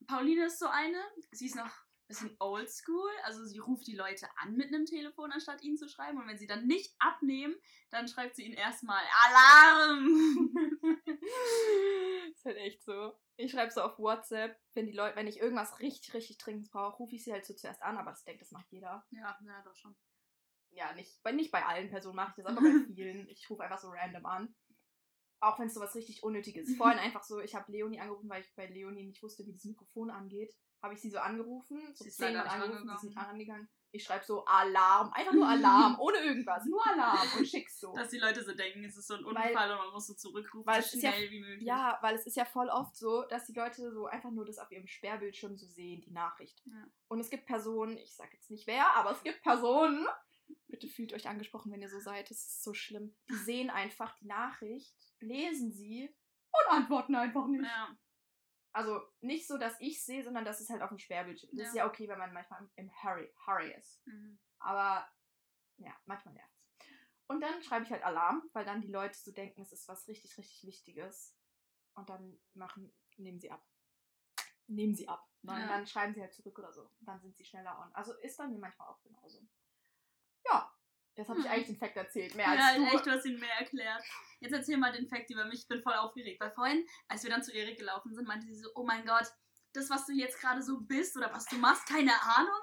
Pauline 0.07 0.47
ist 0.47 0.59
so 0.59 0.67
eine. 0.67 1.03
Sie 1.33 1.47
ist 1.47 1.57
noch 1.57 1.65
ein 1.65 2.09
bisschen 2.09 2.37
oldschool. 2.39 3.11
Also, 3.23 3.45
sie 3.45 3.59
ruft 3.59 3.87
die 3.87 3.97
Leute 3.97 4.29
an 4.37 4.55
mit 4.55 4.69
einem 4.69 4.85
Telefon, 4.85 5.33
anstatt 5.33 5.63
ihnen 5.63 5.79
zu 5.79 5.89
schreiben. 5.89 6.19
Und 6.19 6.29
wenn 6.29 6.39
sie 6.39 6.47
dann 6.47 6.67
nicht 6.67 6.95
abnehmen, 6.99 7.55
dann 7.91 8.07
schreibt 8.07 8.37
sie 8.37 8.45
ihnen 8.45 8.55
erstmal 8.55 9.03
Alarm! 9.27 10.51
ist 12.35 12.45
halt 12.45 12.59
echt 12.59 12.85
so. 12.85 13.19
Ich 13.37 13.51
schreibe 13.51 13.73
so 13.73 13.81
auf 13.83 13.99
WhatsApp, 13.99 14.61
wenn 14.75 14.87
die 14.87 14.93
Leute, 14.93 15.17
wenn 15.17 15.27
ich 15.27 15.41
irgendwas 15.41 15.81
richtig, 15.81 16.15
richtig 16.15 16.39
dringend 16.39 16.71
brauche, 16.71 16.99
rufe 16.99 17.17
ich 17.17 17.25
sie 17.25 17.33
halt 17.33 17.47
so 17.47 17.55
zuerst 17.55 17.83
an, 17.83 17.97
aber 17.97 18.15
ich 18.17 18.25
denke, 18.25 18.41
das 18.41 18.53
macht 18.53 18.71
jeder. 18.71 19.05
ja, 19.11 19.39
ja, 19.45 19.63
doch 19.63 19.75
schon. 19.75 19.97
Ja, 20.75 20.93
nicht 20.95 21.23
bei, 21.23 21.33
nicht 21.33 21.51
bei 21.53 21.65
allen 21.65 21.89
Personen 21.91 22.17
mache 22.17 22.35
ich 22.37 22.45
das, 22.45 22.47
aber 22.47 22.61
bei 22.61 22.71
vielen. 22.95 23.29
Ich 23.29 23.49
rufe 23.49 23.63
einfach 23.63 23.79
so 23.79 23.89
random 23.89 24.27
an. 24.27 24.55
Auch 25.41 25.59
wenn 25.59 25.67
es 25.67 25.75
sowas 25.75 25.95
richtig 25.95 26.23
Unnötiges 26.23 26.69
ist. 26.69 26.77
Vorhin 26.79 26.99
einfach 27.01 27.23
so, 27.23 27.41
ich 27.41 27.55
habe 27.55 27.71
Leonie 27.71 28.01
angerufen, 28.01 28.29
weil 28.31 28.43
ich 28.43 28.55
bei 28.57 28.67
Leonie 28.67 29.05
nicht 29.05 29.23
wusste, 29.23 29.45
wie 29.47 29.53
das 29.53 29.65
Mikrofon 29.65 30.11
angeht. 30.11 30.55
Habe 30.83 30.95
ich 30.95 31.01
sie 31.01 31.11
so 31.11 31.19
angerufen, 31.19 31.81
so 31.95 32.05
Sie 32.05 32.11
ist 32.11 32.19
zehnmal 32.19 32.47
angerufen, 32.47 32.87
sie 32.89 32.95
ist 32.95 33.03
nicht 33.05 33.17
rangegangen. 33.17 33.69
Ich 33.91 34.05
schreibe 34.05 34.25
so 34.25 34.45
Alarm, 34.45 35.11
einfach 35.15 35.33
nur 35.33 35.49
Alarm, 35.49 35.97
ohne 36.01 36.19
irgendwas, 36.19 36.65
nur 36.67 36.85
Alarm 36.87 37.27
und 37.39 37.47
schick's 37.49 37.79
so. 37.81 37.95
Dass 37.95 38.11
die 38.11 38.19
Leute 38.19 38.45
so 38.45 38.53
denken, 38.55 38.85
es 38.85 38.97
ist 38.97 39.07
so 39.07 39.15
ein 39.15 39.25
Weil- 39.25 39.49
Unfall 39.51 39.71
und 39.71 39.79
man 39.79 39.91
muss 39.93 40.09
so 40.09 40.15
zurückrufen, 40.15 40.67
weil 40.67 40.83
so 40.83 40.97
ist 40.97 41.03
ja- 41.03 41.13
schnell 41.13 41.31
wie 41.31 41.41
möglich. 41.41 41.67
Ja, 41.67 41.99
weil 42.03 42.17
es 42.17 42.27
ist 42.27 42.37
ja 42.37 42.45
voll 42.45 42.69
oft 42.69 42.97
so, 42.97 43.23
dass 43.31 43.47
die 43.47 43.55
Leute 43.55 43.93
so 43.93 44.07
einfach 44.07 44.31
nur 44.31 44.45
das 44.45 44.59
auf 44.59 44.71
ihrem 44.73 44.87
Sperrbildschirm 44.87 45.57
so 45.57 45.67
sehen, 45.67 46.03
die 46.03 46.11
Nachricht. 46.11 46.61
Ja. 46.67 46.85
Und 47.09 47.21
es 47.21 47.31
gibt 47.31 47.47
Personen, 47.47 47.97
ich 47.97 48.15
sag 48.15 48.31
jetzt 48.35 48.51
nicht 48.51 48.67
wer, 48.67 48.95
aber 48.97 49.13
es 49.13 49.23
gibt 49.23 49.43
Personen, 49.43 50.07
bitte 50.69 50.89
fühlt 50.89 51.13
euch 51.13 51.29
angesprochen, 51.29 51.71
wenn 51.73 51.83
ihr 51.83 51.89
so 51.91 52.01
seid, 52.01 52.31
es 52.31 52.45
ist 52.47 52.63
so 52.63 52.75
schlimm. 52.75 53.17
Die 53.29 53.37
sehen 53.37 53.71
einfach 53.71 54.15
die 54.19 54.27
Nachricht, 54.27 54.97
lesen 55.21 55.73
sie 55.73 56.15
und 56.53 56.71
antworten 56.73 57.15
einfach 57.15 57.47
nicht. 57.47 57.65
ja. 57.65 57.97
Also 58.73 59.01
nicht 59.21 59.47
so, 59.47 59.57
dass 59.57 59.77
ich 59.79 60.05
sehe, 60.05 60.25
sondern 60.25 60.45
dass 60.45 60.61
es 60.61 60.69
halt 60.69 60.83
auf 60.83 60.89
dem 60.89 60.99
Sperrbildschirm 60.99 61.51
Das 61.55 61.69
ist 61.69 61.75
Ja. 61.77 61.85
ja 61.85 61.89
okay, 61.91 62.09
wenn 62.09 62.19
man 62.19 62.33
manchmal 62.33 62.69
im- 62.75 62.91
Hurry, 63.05 63.33
Hurry 63.47 63.73
ist. 63.73 64.05
Mhm. 64.07 64.39
Aber 64.59 65.09
ja, 65.77 65.95
manchmal 66.07 66.35
nervt's. 66.35 66.67
Und 67.29 67.41
dann 67.41 67.63
schreibe 67.63 67.85
ich 67.85 67.93
halt 67.93 68.03
Alarm, 68.03 68.43
weil 68.53 68.65
dann 68.65 68.81
die 68.83 68.91
Leute 68.91 69.17
so 69.17 69.31
denken, 69.33 69.63
es 69.63 69.71
ist 69.73 69.87
was 69.89 70.09
richtig, 70.09 70.37
richtig 70.39 70.65
Wichtiges. 70.67 71.37
Und 71.95 72.09
dann 72.09 72.39
machen, 72.55 72.93
nehmen 73.17 73.39
sie 73.39 73.51
ab. 73.53 73.65
Nehmen 74.67 74.95
sie 74.97 75.07
ab. 75.09 75.25
Und 75.43 75.51
Ja. 75.57 75.69
dann 75.69 75.87
schreiben 75.87 76.13
sie 76.15 76.21
halt 76.23 76.35
zurück 76.35 76.59
oder 76.59 76.73
so. 76.73 76.91
Dann 77.01 77.21
sind 77.21 77.37
sie 77.37 77.45
schneller 77.45 77.79
on. 77.79 77.95
Also 77.95 78.13
ist 78.15 78.37
bei 78.39 78.47
mir 78.49 78.59
manchmal 78.59 78.89
auch 78.89 79.01
genauso. 79.03 79.47
Ja, 81.17 81.23
jetzt 81.23 81.29
habe 81.29 81.41
ich 81.41 81.49
eigentlich 81.49 81.67
den 81.67 81.79
Fakt 81.79 81.97
erzählt. 81.97 82.35
Mehr 82.35 82.49
als 82.49 82.61
Ja, 82.61 82.77
du. 82.77 82.85
echt, 82.85 83.07
du 83.07 83.11
hast 83.13 83.25
ihn 83.25 83.39
mehr 83.39 83.55
erklärt. 83.59 84.03
Jetzt 84.41 84.53
erzähl 84.53 84.77
mal 84.77 84.93
den 84.93 85.09
Fakt 85.09 85.31
über 85.31 85.45
mich. 85.45 85.61
Ich 85.61 85.69
bin 85.69 85.83
voll 85.83 85.95
aufgeregt. 85.95 86.41
Weil 86.41 86.51
vorhin, 86.51 86.85
als 87.09 87.23
wir 87.23 87.31
dann 87.31 87.43
zu 87.43 87.53
Erik 87.53 87.79
gelaufen 87.79 88.13
sind, 88.15 88.27
meinte 88.27 88.47
sie 88.47 88.57
so, 88.57 88.69
oh 88.75 88.85
mein 88.85 89.07
Gott, 89.07 89.27
das, 89.73 89.91
was 89.91 90.07
du 90.07 90.13
jetzt 90.13 90.41
gerade 90.41 90.63
so 90.63 90.81
bist 90.81 91.17
oder 91.17 91.33
was 91.33 91.47
du 91.47 91.57
machst, 91.57 91.87
keine 91.87 92.13
Ahnung. 92.23 92.61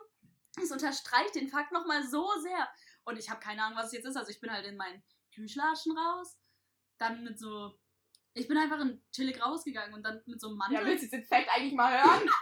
Es 0.61 0.71
unterstreicht 0.71 1.35
den 1.35 1.47
Fakt 1.49 1.71
nochmal 1.71 2.03
so 2.03 2.29
sehr. 2.41 2.69
Und 3.05 3.17
ich 3.17 3.29
habe 3.29 3.39
keine 3.39 3.63
Ahnung, 3.63 3.77
was 3.77 3.87
es 3.87 3.93
jetzt 3.93 4.05
ist. 4.05 4.17
Also 4.17 4.31
ich 4.31 4.41
bin 4.41 4.51
halt 4.51 4.65
in 4.65 4.75
meinen 4.75 5.01
Plüschlatschen 5.33 5.97
raus. 5.97 6.37
Dann 6.97 7.23
mit 7.23 7.39
so... 7.39 7.77
Ich 8.33 8.47
bin 8.47 8.57
einfach 8.57 8.79
in 8.79 9.01
chillig 9.13 9.41
rausgegangen 9.41 9.93
und 9.93 10.03
dann 10.03 10.21
mit 10.25 10.39
so 10.39 10.47
einem 10.49 10.57
Mantel. 10.57 10.77
Ja, 10.79 10.85
willst 10.85 11.03
du 11.05 11.09
den 11.09 11.25
Fakt 11.25 11.49
eigentlich 11.49 11.73
mal 11.73 12.03
hören? 12.03 12.29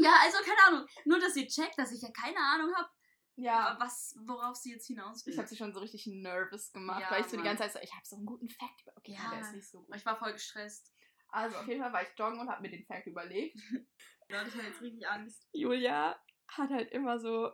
Ja, 0.00 0.14
also 0.22 0.38
keine 0.44 0.62
Ahnung. 0.68 0.86
Nur, 1.04 1.18
dass 1.18 1.34
sie 1.34 1.48
checkt, 1.48 1.76
dass 1.76 1.90
ich 1.90 2.00
ja 2.00 2.10
keine 2.12 2.38
Ahnung 2.38 2.72
habe, 2.76 2.88
ja. 3.36 3.76
was, 3.80 4.14
worauf 4.26 4.56
sie 4.56 4.72
jetzt 4.72 4.86
hinaus 4.86 5.24
will. 5.24 5.32
Ich 5.32 5.38
habe 5.38 5.48
sie 5.48 5.56
schon 5.56 5.72
so 5.72 5.80
richtig 5.80 6.06
nervous 6.06 6.72
gemacht, 6.72 7.00
Ja, 7.02 7.10
weil 7.10 7.20
ich 7.20 7.26
so 7.26 7.32
die 7.32 7.36
Mann. 7.38 7.56
ganze 7.56 7.62
Zeit 7.64 7.72
so, 7.72 7.78
ich 7.80 7.92
habe 7.92 8.04
so 8.06 8.16
einen 8.16 8.26
guten 8.26 8.48
Fact. 8.48 8.82
Okay, 8.96 9.12
Ja. 9.12 9.30
der 9.30 9.40
ist 9.40 9.52
nicht 9.54 9.68
so 9.70 9.82
gut. 9.82 9.96
ich 9.96 10.04
war 10.06 10.18
voll 10.18 10.32
gestresst. 10.32 10.92
Also 11.32 11.56
auf 11.58 11.68
jeden 11.68 11.80
Fall 11.80 11.92
war 11.92 12.02
ich 12.02 12.08
joggen 12.18 12.40
und 12.40 12.50
habe 12.50 12.62
mir 12.62 12.70
den 12.70 12.84
Fact 12.86 13.06
überlegt. 13.06 13.58
Ja, 14.28 14.46
ich 14.46 14.54
habe 14.54 14.62
jetzt 14.62 14.80
richtig 14.80 15.08
Angst. 15.08 15.48
Julia 15.50 16.16
hat 16.46 16.70
halt 16.70 16.92
immer 16.92 17.18
so 17.18 17.50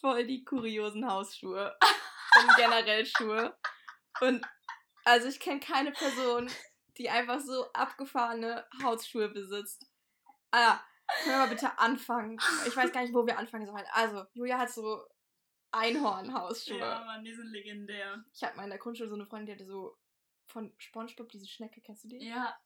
voll 0.00 0.26
die 0.26 0.44
kuriosen 0.44 1.06
Hausschuhe. 1.06 1.76
und 2.40 2.56
generell 2.56 3.04
Schuhe. 3.04 3.54
Und 4.22 4.42
also 5.04 5.28
ich 5.28 5.38
kenne 5.40 5.60
keine 5.60 5.92
Person, 5.92 6.50
die 6.96 7.10
einfach 7.10 7.40
so 7.40 7.70
abgefahrene 7.74 8.66
Hausschuhe 8.82 9.28
besitzt. 9.28 9.86
Ah, 10.52 10.80
können 11.22 11.34
wir 11.34 11.38
mal 11.38 11.48
bitte 11.48 11.78
anfangen? 11.78 12.38
Ich 12.66 12.76
weiß 12.76 12.92
gar 12.92 13.02
nicht, 13.02 13.14
wo 13.14 13.26
wir 13.26 13.38
anfangen 13.38 13.66
sollen. 13.66 13.84
Also, 13.92 14.24
Julia 14.34 14.58
hat 14.58 14.70
so 14.70 15.06
Einhorn-Hausschuhe. 15.72 16.78
Ja, 16.78 17.04
Mann, 17.04 17.24
die 17.24 17.34
sind 17.34 17.50
legendär. 17.52 18.24
Ich 18.32 18.42
habe 18.42 18.56
mal 18.56 18.64
in 18.64 18.70
der 18.70 18.78
Grundschule 18.78 19.08
so 19.08 19.14
eine 19.14 19.26
Freundin, 19.26 19.46
die 19.46 19.52
hatte 19.52 19.70
so 19.70 19.96
von 20.46 20.72
Spongebob 20.78 21.28
diese 21.28 21.46
Schnecke, 21.46 21.80
kennst 21.80 22.04
du 22.04 22.08
die? 22.08 22.26
Ja. 22.26 22.56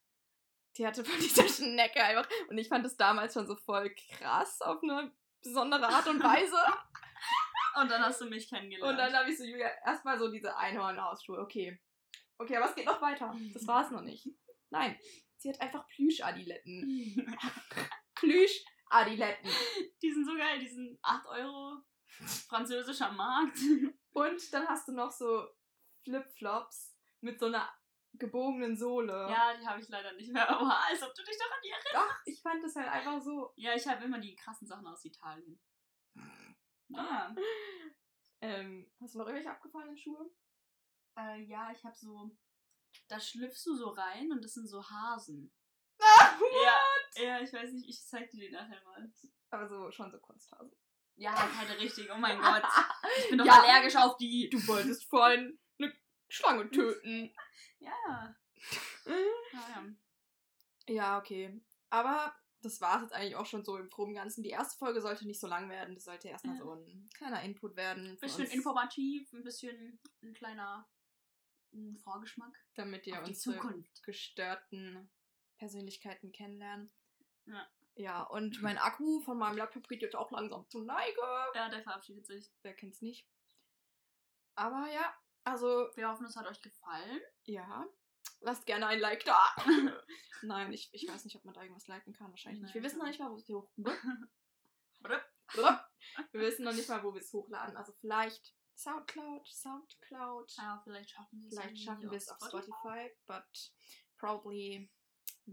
Die 0.77 0.87
hatte 0.87 1.05
von 1.05 1.19
dieser 1.21 1.49
Schnecke 1.49 2.03
einfach. 2.03 2.29
Und 2.49 2.59
ich 2.59 2.69
fand 2.69 2.87
es 2.87 2.97
damals 2.97 3.35
schon 3.35 3.47
so 3.47 3.57
voll 3.57 3.95
krass 3.95 4.61
auf 4.63 4.83
eine 4.83 5.13
besondere 5.43 5.89
Art 5.89 6.07
und 6.09 6.23
Weise. 6.23 6.57
Und 7.81 7.89
dann 7.89 8.03
hast 8.03 8.21
du 8.21 8.27
mich 8.27 8.49
kennengelernt. 8.49 8.91
Und 8.91 8.99
dann 8.99 9.13
habe 9.13 9.31
ich 9.31 9.39
so, 9.39 9.45
Julia, 9.45 9.71
erstmal 9.85 10.19
so 10.19 10.31
diese 10.31 10.57
Einhorn-Hausschuhe. 10.57 11.39
Okay. 11.39 11.81
Okay, 12.37 12.57
aber 12.57 12.69
es 12.69 12.75
geht 12.75 12.87
noch 12.87 13.01
weiter. 13.01 13.37
Das 13.53 13.67
war 13.67 13.85
es 13.85 13.93
noch 13.93 14.01
nicht. 14.03 14.29
Nein, 14.71 14.99
sie 15.37 15.51
hat 15.51 15.61
einfach 15.61 15.87
Plüsch-Adiletten. 15.89 17.37
Plüsch-Adiletten. 18.21 19.51
die 20.03 20.13
sind 20.13 20.27
so 20.27 20.37
geil, 20.37 20.59
die 20.61 20.69
sind 20.69 20.99
8 21.03 21.27
Euro. 21.27 21.83
Französischer 22.49 23.13
Markt. 23.13 23.59
Und 24.13 24.53
dann 24.53 24.69
hast 24.69 24.89
du 24.89 24.93
noch 24.93 25.11
so 25.11 25.49
Flipflops 26.05 26.97
mit 27.21 27.39
so 27.39 27.47
einer 27.47 27.73
gebogenen 28.15 28.77
Sohle. 28.77 29.13
Ja, 29.31 29.57
die 29.57 29.67
habe 29.67 29.81
ich 29.81 29.89
leider 29.89 30.13
nicht 30.13 30.33
mehr. 30.33 30.49
Aber 30.49 30.85
als 30.87 31.03
ob 31.03 31.15
du 31.15 31.23
dich 31.23 31.39
doch 31.39 31.51
an 31.51 31.61
die 31.65 31.71
erinnerst. 31.71 31.95
Doch, 31.95 32.21
ich 32.25 32.43
fand 32.43 32.65
das 32.65 32.77
halt 32.77 32.89
einfach 32.89 33.21
so. 33.23 33.53
Ja, 33.57 33.75
ich 33.75 33.87
habe 33.87 34.05
immer 34.05 34.19
die 34.19 34.35
krassen 34.35 34.67
Sachen 34.67 34.87
aus 34.87 35.05
Italien. 35.05 35.61
Ah. 36.93 37.35
Ähm, 38.41 38.91
hast 39.01 39.15
du 39.15 39.19
noch 39.19 39.27
irgendwelche 39.27 39.51
abgefahrenen 39.51 39.97
Schuhe? 39.97 40.31
Äh, 41.17 41.43
ja, 41.45 41.71
ich 41.71 41.85
habe 41.85 41.95
so. 41.95 42.37
Da 43.07 43.21
schlüpfst 43.21 43.65
du 43.67 43.75
so 43.75 43.91
rein 43.91 44.33
und 44.33 44.43
das 44.43 44.55
sind 44.55 44.67
so 44.67 44.83
Hasen. 44.83 45.53
Ja, 46.01 47.23
ja, 47.23 47.41
ich 47.41 47.53
weiß 47.53 47.73
nicht, 47.73 47.89
ich 47.89 48.05
zeig 48.07 48.31
dir 48.31 48.41
die 48.49 48.51
nachher 48.51 48.83
mal. 48.85 49.11
Aber 49.51 49.69
so 49.69 49.91
schon 49.91 50.11
so 50.11 50.19
Kunsthasen. 50.19 50.73
Ja, 51.17 51.35
keine 51.35 51.79
richtig, 51.79 52.11
oh 52.11 52.17
mein 52.17 52.39
Gott. 52.43 52.63
Ich 53.19 53.29
bin 53.29 53.39
doch 53.39 53.45
Ja. 53.47 53.63
allergisch 53.63 53.97
auf 53.97 54.17
die. 54.17 54.49
Du 54.51 54.65
wolltest 54.67 55.05
vorhin 55.05 55.59
eine 55.79 55.93
Schlange 56.29 56.71
töten. 56.71 57.35
Ja. 57.79 58.35
Naja. 59.53 59.85
Ja, 60.87 61.19
okay. 61.19 61.61
Aber 61.89 62.35
das 62.63 62.81
war 62.81 62.97
es 62.97 63.03
jetzt 63.03 63.13
eigentlich 63.15 63.37
auch 63.37 63.47
schon 63.47 63.65
so 63.65 63.77
im 63.79 63.89
groben 63.89 64.15
Ganzen. 64.15 64.43
Die 64.43 64.51
erste 64.51 64.79
Folge 64.79 65.01
sollte 65.01 65.27
nicht 65.27 65.41
so 65.41 65.47
lang 65.47 65.69
werden. 65.71 65.95
Das 65.95 66.05
sollte 66.05 66.29
erstmal 66.29 66.57
Ja. 66.57 66.63
so 66.63 66.73
ein 66.75 67.09
kleiner 67.17 67.43
Input 67.43 67.75
werden. 67.77 68.11
Ein 68.11 68.19
bisschen 68.19 68.47
informativ, 68.47 69.33
ein 69.33 69.43
bisschen 69.43 69.99
ein 70.23 70.35
kleiner 70.35 70.87
ein 71.73 71.97
Vorgeschmack 71.99 72.53
Damit 72.75 73.07
ihr 73.07 73.19
unsere 73.23 73.57
Zukunft. 73.57 74.03
gestörten 74.03 75.11
Persönlichkeiten 75.61 76.33
kennenlernen. 76.33 76.91
Ja. 77.45 77.69
Ja, 77.97 78.23
und 78.23 78.63
mein 78.63 78.79
Akku 78.79 79.21
von 79.21 79.37
meinem 79.37 79.59
Laptop 79.59 79.87
geht 79.87 80.01
jetzt 80.01 80.17
auch 80.17 80.31
langsam 80.31 80.67
zur 80.71 80.85
Neige. 80.85 81.21
Ja, 81.55 81.69
der 81.69 81.83
verabschiedet 81.83 82.27
sich. 82.27 82.51
Wer 82.63 82.75
kennt's 82.75 83.03
nicht? 83.03 83.29
Aber 84.55 84.89
ja, 84.91 85.15
Also, 85.45 85.91
Wir 85.97 86.09
hoffen, 86.09 86.25
es 86.27 86.37
hat 86.37 86.47
euch 86.47 86.63
gefallen. 86.63 87.21
ja. 87.45 87.87
Lasst 88.43 88.65
gerne 88.65 88.87
ein 88.87 89.01
Like 89.01 89.25
da. 89.27 89.39
Nein, 90.43 90.73
ich, 90.73 90.89
ich 90.93 91.07
weiß 91.07 91.25
nicht, 91.25 91.37
ob 91.37 91.45
man 91.45 91.53
da 91.53 91.61
irgendwas 91.63 91.89
liken 91.89 92.15
kann. 92.15 92.31
Wahrscheinlich 92.31 92.63
nicht. 92.63 92.75
Wir 92.75 92.83
wissen 92.83 92.99
noch 92.99 93.07
nicht 93.07 93.21
mal, 93.21 93.31
wo 93.31 93.37
es 93.37 93.45
hier 93.45 93.57
hoch. 93.57 93.71
Wir 96.33 96.41
wissen 96.41 96.65
noch 96.65 96.73
nicht 96.73 96.89
mal, 96.89 97.03
wo 97.03 97.13
wir 97.13 97.21
es 97.21 97.33
hochladen. 97.35 97.77
Also 97.77 97.93
vielleicht 98.01 98.55
Soundcloud, 98.77 99.47
Soundcloud. 99.47 100.53
Ja, 100.57 100.81
vielleicht 100.85 101.11
schaffen 101.11 101.41
wir 101.43 101.49
es. 101.49 101.55
Vielleicht 101.55 101.79
schaffen 101.85 102.11
wir 102.11 102.17
es 102.17 102.29
auf 102.31 102.39
Spotify, 102.47 103.11
but 103.27 103.73
probably 104.17 104.91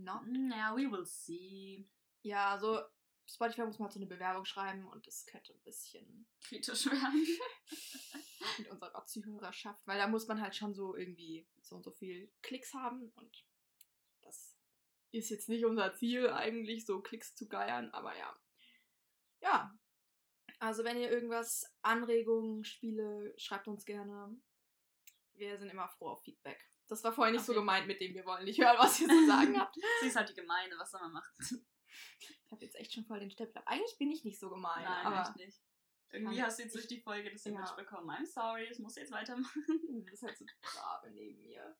not. 0.03 0.21
Hm, 0.23 0.51
Ja, 0.51 0.75
we 0.75 0.89
will 0.91 1.05
see. 1.05 1.87
Ja, 2.23 2.51
also 2.51 2.81
Spotify 3.25 3.65
muss 3.65 3.79
halt 3.79 3.91
so 3.91 3.99
eine 3.99 4.07
Bewerbung 4.07 4.45
schreiben 4.45 4.87
und 4.87 5.05
das 5.05 5.25
könnte 5.25 5.53
ein 5.53 5.63
bisschen 5.63 6.27
Kritisch 6.41 6.85
werden. 6.85 7.27
mit 8.57 8.69
unserer 8.69 9.05
Zuhörerschaft, 9.05 9.85
weil 9.85 9.97
da 9.97 10.07
muss 10.07 10.27
man 10.27 10.41
halt 10.41 10.55
schon 10.55 10.73
so 10.73 10.95
irgendwie 10.95 11.47
so 11.61 11.75
und 11.75 11.83
so 11.83 11.91
viel 11.91 12.31
Klicks 12.41 12.73
haben 12.73 13.11
und 13.15 13.45
das 14.21 14.57
ist 15.11 15.29
jetzt 15.29 15.49
nicht 15.49 15.65
unser 15.65 15.93
Ziel 15.95 16.29
eigentlich, 16.29 16.85
so 16.85 17.01
Klicks 17.01 17.35
zu 17.35 17.47
geiern, 17.47 17.89
aber 17.91 18.17
ja. 18.17 18.39
Ja. 19.41 19.77
Also 20.59 20.83
wenn 20.83 20.97
ihr 20.97 21.11
irgendwas, 21.11 21.71
Anregungen, 21.81 22.63
Spiele, 22.63 23.33
schreibt 23.37 23.67
uns 23.67 23.85
gerne. 23.85 24.35
Wir 25.33 25.59
sind 25.59 25.69
immer 25.69 25.87
froh 25.87 26.09
auf 26.09 26.23
Feedback. 26.23 26.67
Das 26.87 27.03
war 27.03 27.11
vorher 27.11 27.33
nicht 27.33 27.43
so 27.45 27.51
Okay. 27.51 27.59
gemeint 27.59 27.87
mit 27.87 27.99
dem, 28.01 28.13
wir 28.13 28.25
wollen 28.25 28.45
nicht 28.45 28.59
hören, 28.61 28.77
was 28.77 28.99
ihr 28.99 29.07
zu 29.07 29.27
sagen 29.27 29.57
habt. 29.59 29.75
Sie 30.01 30.07
ist 30.07 30.15
halt 30.15 30.29
die 30.29 30.33
Gemeine, 30.35 30.75
was 30.77 30.91
soll 30.91 31.01
man 31.01 31.13
machen? 31.13 31.33
Ich 32.45 32.51
habe 32.51 32.63
jetzt 32.63 32.75
echt 32.75 32.93
schon 32.93 33.05
voll 33.05 33.19
den 33.19 33.29
Stempel. 33.31 33.61
Eigentlich 33.65 33.97
bin 33.97 34.09
ich 34.11 34.23
nicht 34.23 34.39
so 34.39 34.49
gemein, 34.49 34.83
Nein, 34.85 35.05
aber 35.05 35.21
echt 35.21 35.35
nicht. 35.35 35.57
Irgendwie 36.11 36.41
hast 36.41 36.57
du 36.59 36.63
jetzt 36.63 36.73
durch 36.75 36.87
die 36.87 37.01
Folge 37.01 37.29
das 37.31 37.43
Ja. 37.43 37.51
Image 37.51 37.75
bekommen. 37.75 38.09
I'm 38.09 38.25
sorry, 38.25 38.63
ich 38.71 38.79
muss 38.79 38.95
jetzt 38.95 39.11
weitermachen. 39.11 39.65
du 39.67 40.05
bist 40.05 40.23
halt 40.23 40.37
so 40.37 40.45
brave 40.61 41.11
neben 41.11 41.41
mir. 41.41 41.75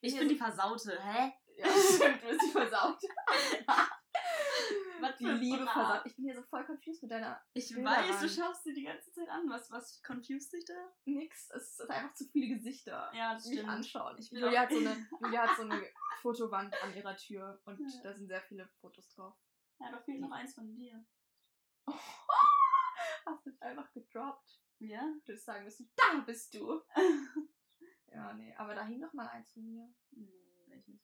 Ich 0.00 0.12
hier 0.12 0.20
bin 0.20 0.28
die 0.30 0.34
so- 0.36 0.44
Versaute, 0.44 1.00
hä? 1.00 1.32
Ja, 1.56 1.66
stimmt, 1.68 2.20
du 2.22 2.28
bist 2.28 2.40
die 2.46 2.50
versaut. 2.50 2.98
Was 5.00 5.16
Die 5.18 5.26
Liebe 5.26 5.66
versaut. 5.66 6.02
Ich 6.06 6.16
bin 6.16 6.24
hier 6.24 6.34
so 6.34 6.42
voll 6.42 6.64
confused 6.64 7.02
mit 7.02 7.12
deiner 7.12 7.40
Ich 7.52 7.68
Bilder 7.72 7.90
weiß, 7.90 8.18
du 8.20 8.24
an. 8.24 8.28
schaust 8.30 8.64
sie 8.64 8.74
die 8.74 8.82
ganze 8.84 9.12
Zeit 9.12 9.28
an. 9.28 9.48
Was, 9.48 9.70
was 9.70 10.02
confused 10.02 10.52
dich 10.52 10.64
da? 10.64 10.92
nix. 11.04 11.50
Es 11.50 11.76
sind 11.76 11.90
einfach 11.90 12.14
zu 12.14 12.24
viele 12.26 12.56
Gesichter. 12.56 13.10
Ja, 13.14 13.34
das 13.34 13.46
stimmt. 13.46 13.68
anschauen. 13.68 14.16
Ich 14.18 14.30
Julia 14.30 14.48
auch- 14.48 14.56
hat, 14.64 14.70
so 14.72 14.78
eine, 14.78 15.08
Julia 15.22 15.42
hat 15.48 15.56
so 15.56 15.62
eine 15.62 15.82
Fotowand 16.22 16.82
an 16.82 16.94
ihrer 16.96 17.16
Tür 17.16 17.60
und 17.64 17.78
Ja. 17.80 18.00
da 18.02 18.12
sind 18.14 18.26
sehr 18.26 18.42
viele 18.42 18.66
Fotos 18.80 19.08
drauf. 19.14 19.34
Ja, 19.80 19.90
da 19.92 20.00
fehlt 20.00 20.20
noch 20.20 20.32
eins 20.32 20.54
von 20.54 20.74
dir. 20.74 21.04
Hast 23.24 23.46
du 23.46 23.50
jetzt 23.50 23.62
einfach 23.62 23.90
gedroppt. 23.92 24.60
Ja? 24.80 25.00
Du 25.24 25.32
hättest 25.32 25.44
sagen 25.46 25.64
müssen, 25.64 25.90
da 25.96 26.18
bist 26.20 26.54
du. 26.54 26.82
Ja, 28.12 28.32
nee, 28.34 28.54
aber 28.56 28.74
da 28.74 28.84
hing 28.86 29.00
noch 29.00 29.12
mal 29.12 29.28
eins 29.28 29.52
von 29.52 29.64
mir. 29.64 29.88
nee, 30.10 30.64
welches? 30.66 31.00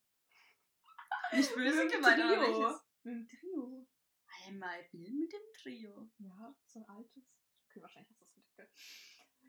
Nicht 1.32 1.54
böse 1.54 1.86
gemeint, 1.88 2.20
aber 2.22 2.40
welches? 2.40 2.83
Mit 3.04 3.14
dem 3.14 3.28
Trio. 3.28 3.86
Einmal 4.46 4.82
Bild 4.90 5.14
mit 5.14 5.32
dem 5.32 5.52
Trio. 5.54 6.10
Ja, 6.18 6.54
so 6.66 6.80
ein 6.80 6.88
altes. 6.88 7.24
Okay, 7.68 7.82
wahrscheinlich 7.82 8.10
hast 8.10 8.20
du 8.20 8.24
das 8.26 8.36
wieder 8.36 8.66
ge 8.66 8.72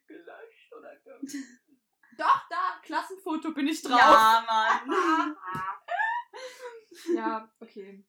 gelöscht 0.07 0.73
oder 0.73 0.95
ge 0.97 1.13
Doch, 2.17 2.47
da, 2.49 2.79
Klassenfoto 2.83 3.53
bin 3.53 3.67
ich 3.67 3.81
drauf. 3.81 3.99
Ja, 3.99 4.43
Mann. 4.45 5.37
ja, 7.15 7.53
okay. 7.59 8.05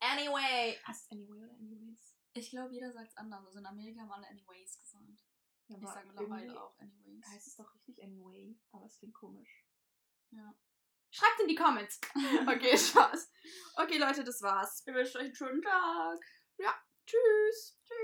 Anyway. 0.00 0.78
Hast 0.84 1.10
du 1.10 1.16
anyway 1.16 1.44
oder 1.44 1.54
anyways? 1.54 2.16
Ich 2.34 2.50
glaube, 2.50 2.72
jeder 2.74 2.92
sagt 2.92 3.08
es 3.08 3.16
anders. 3.16 3.44
Also 3.44 3.58
in 3.58 3.66
Amerika 3.66 4.00
haben 4.00 4.12
alle 4.12 4.28
anyways 4.28 4.78
gesagt. 4.78 5.24
Ja, 5.68 5.76
Ich 5.78 5.88
sage 5.88 6.08
mittlerweile 6.08 6.62
auch 6.62 6.78
anyways. 6.78 7.26
Heißt 7.26 7.46
es 7.48 7.56
doch 7.56 7.74
richtig 7.74 8.02
anyway, 8.02 8.58
aber 8.72 8.86
es 8.86 8.98
klingt 8.98 9.14
komisch. 9.14 9.66
Ja. 10.30 10.54
Schreibt 11.12 11.40
in 11.40 11.48
die 11.48 11.54
Comments. 11.54 12.00
Okay, 12.48 12.76
Spaß. 12.76 13.30
Okay, 13.76 13.98
Leute, 13.98 14.24
das 14.24 14.42
war's. 14.42 14.82
Ich 14.86 14.92
wünsche 14.92 15.18
euch 15.18 15.26
einen 15.26 15.34
schönen 15.34 15.62
Tag. 15.62 16.18
Tschüss. 17.06 17.78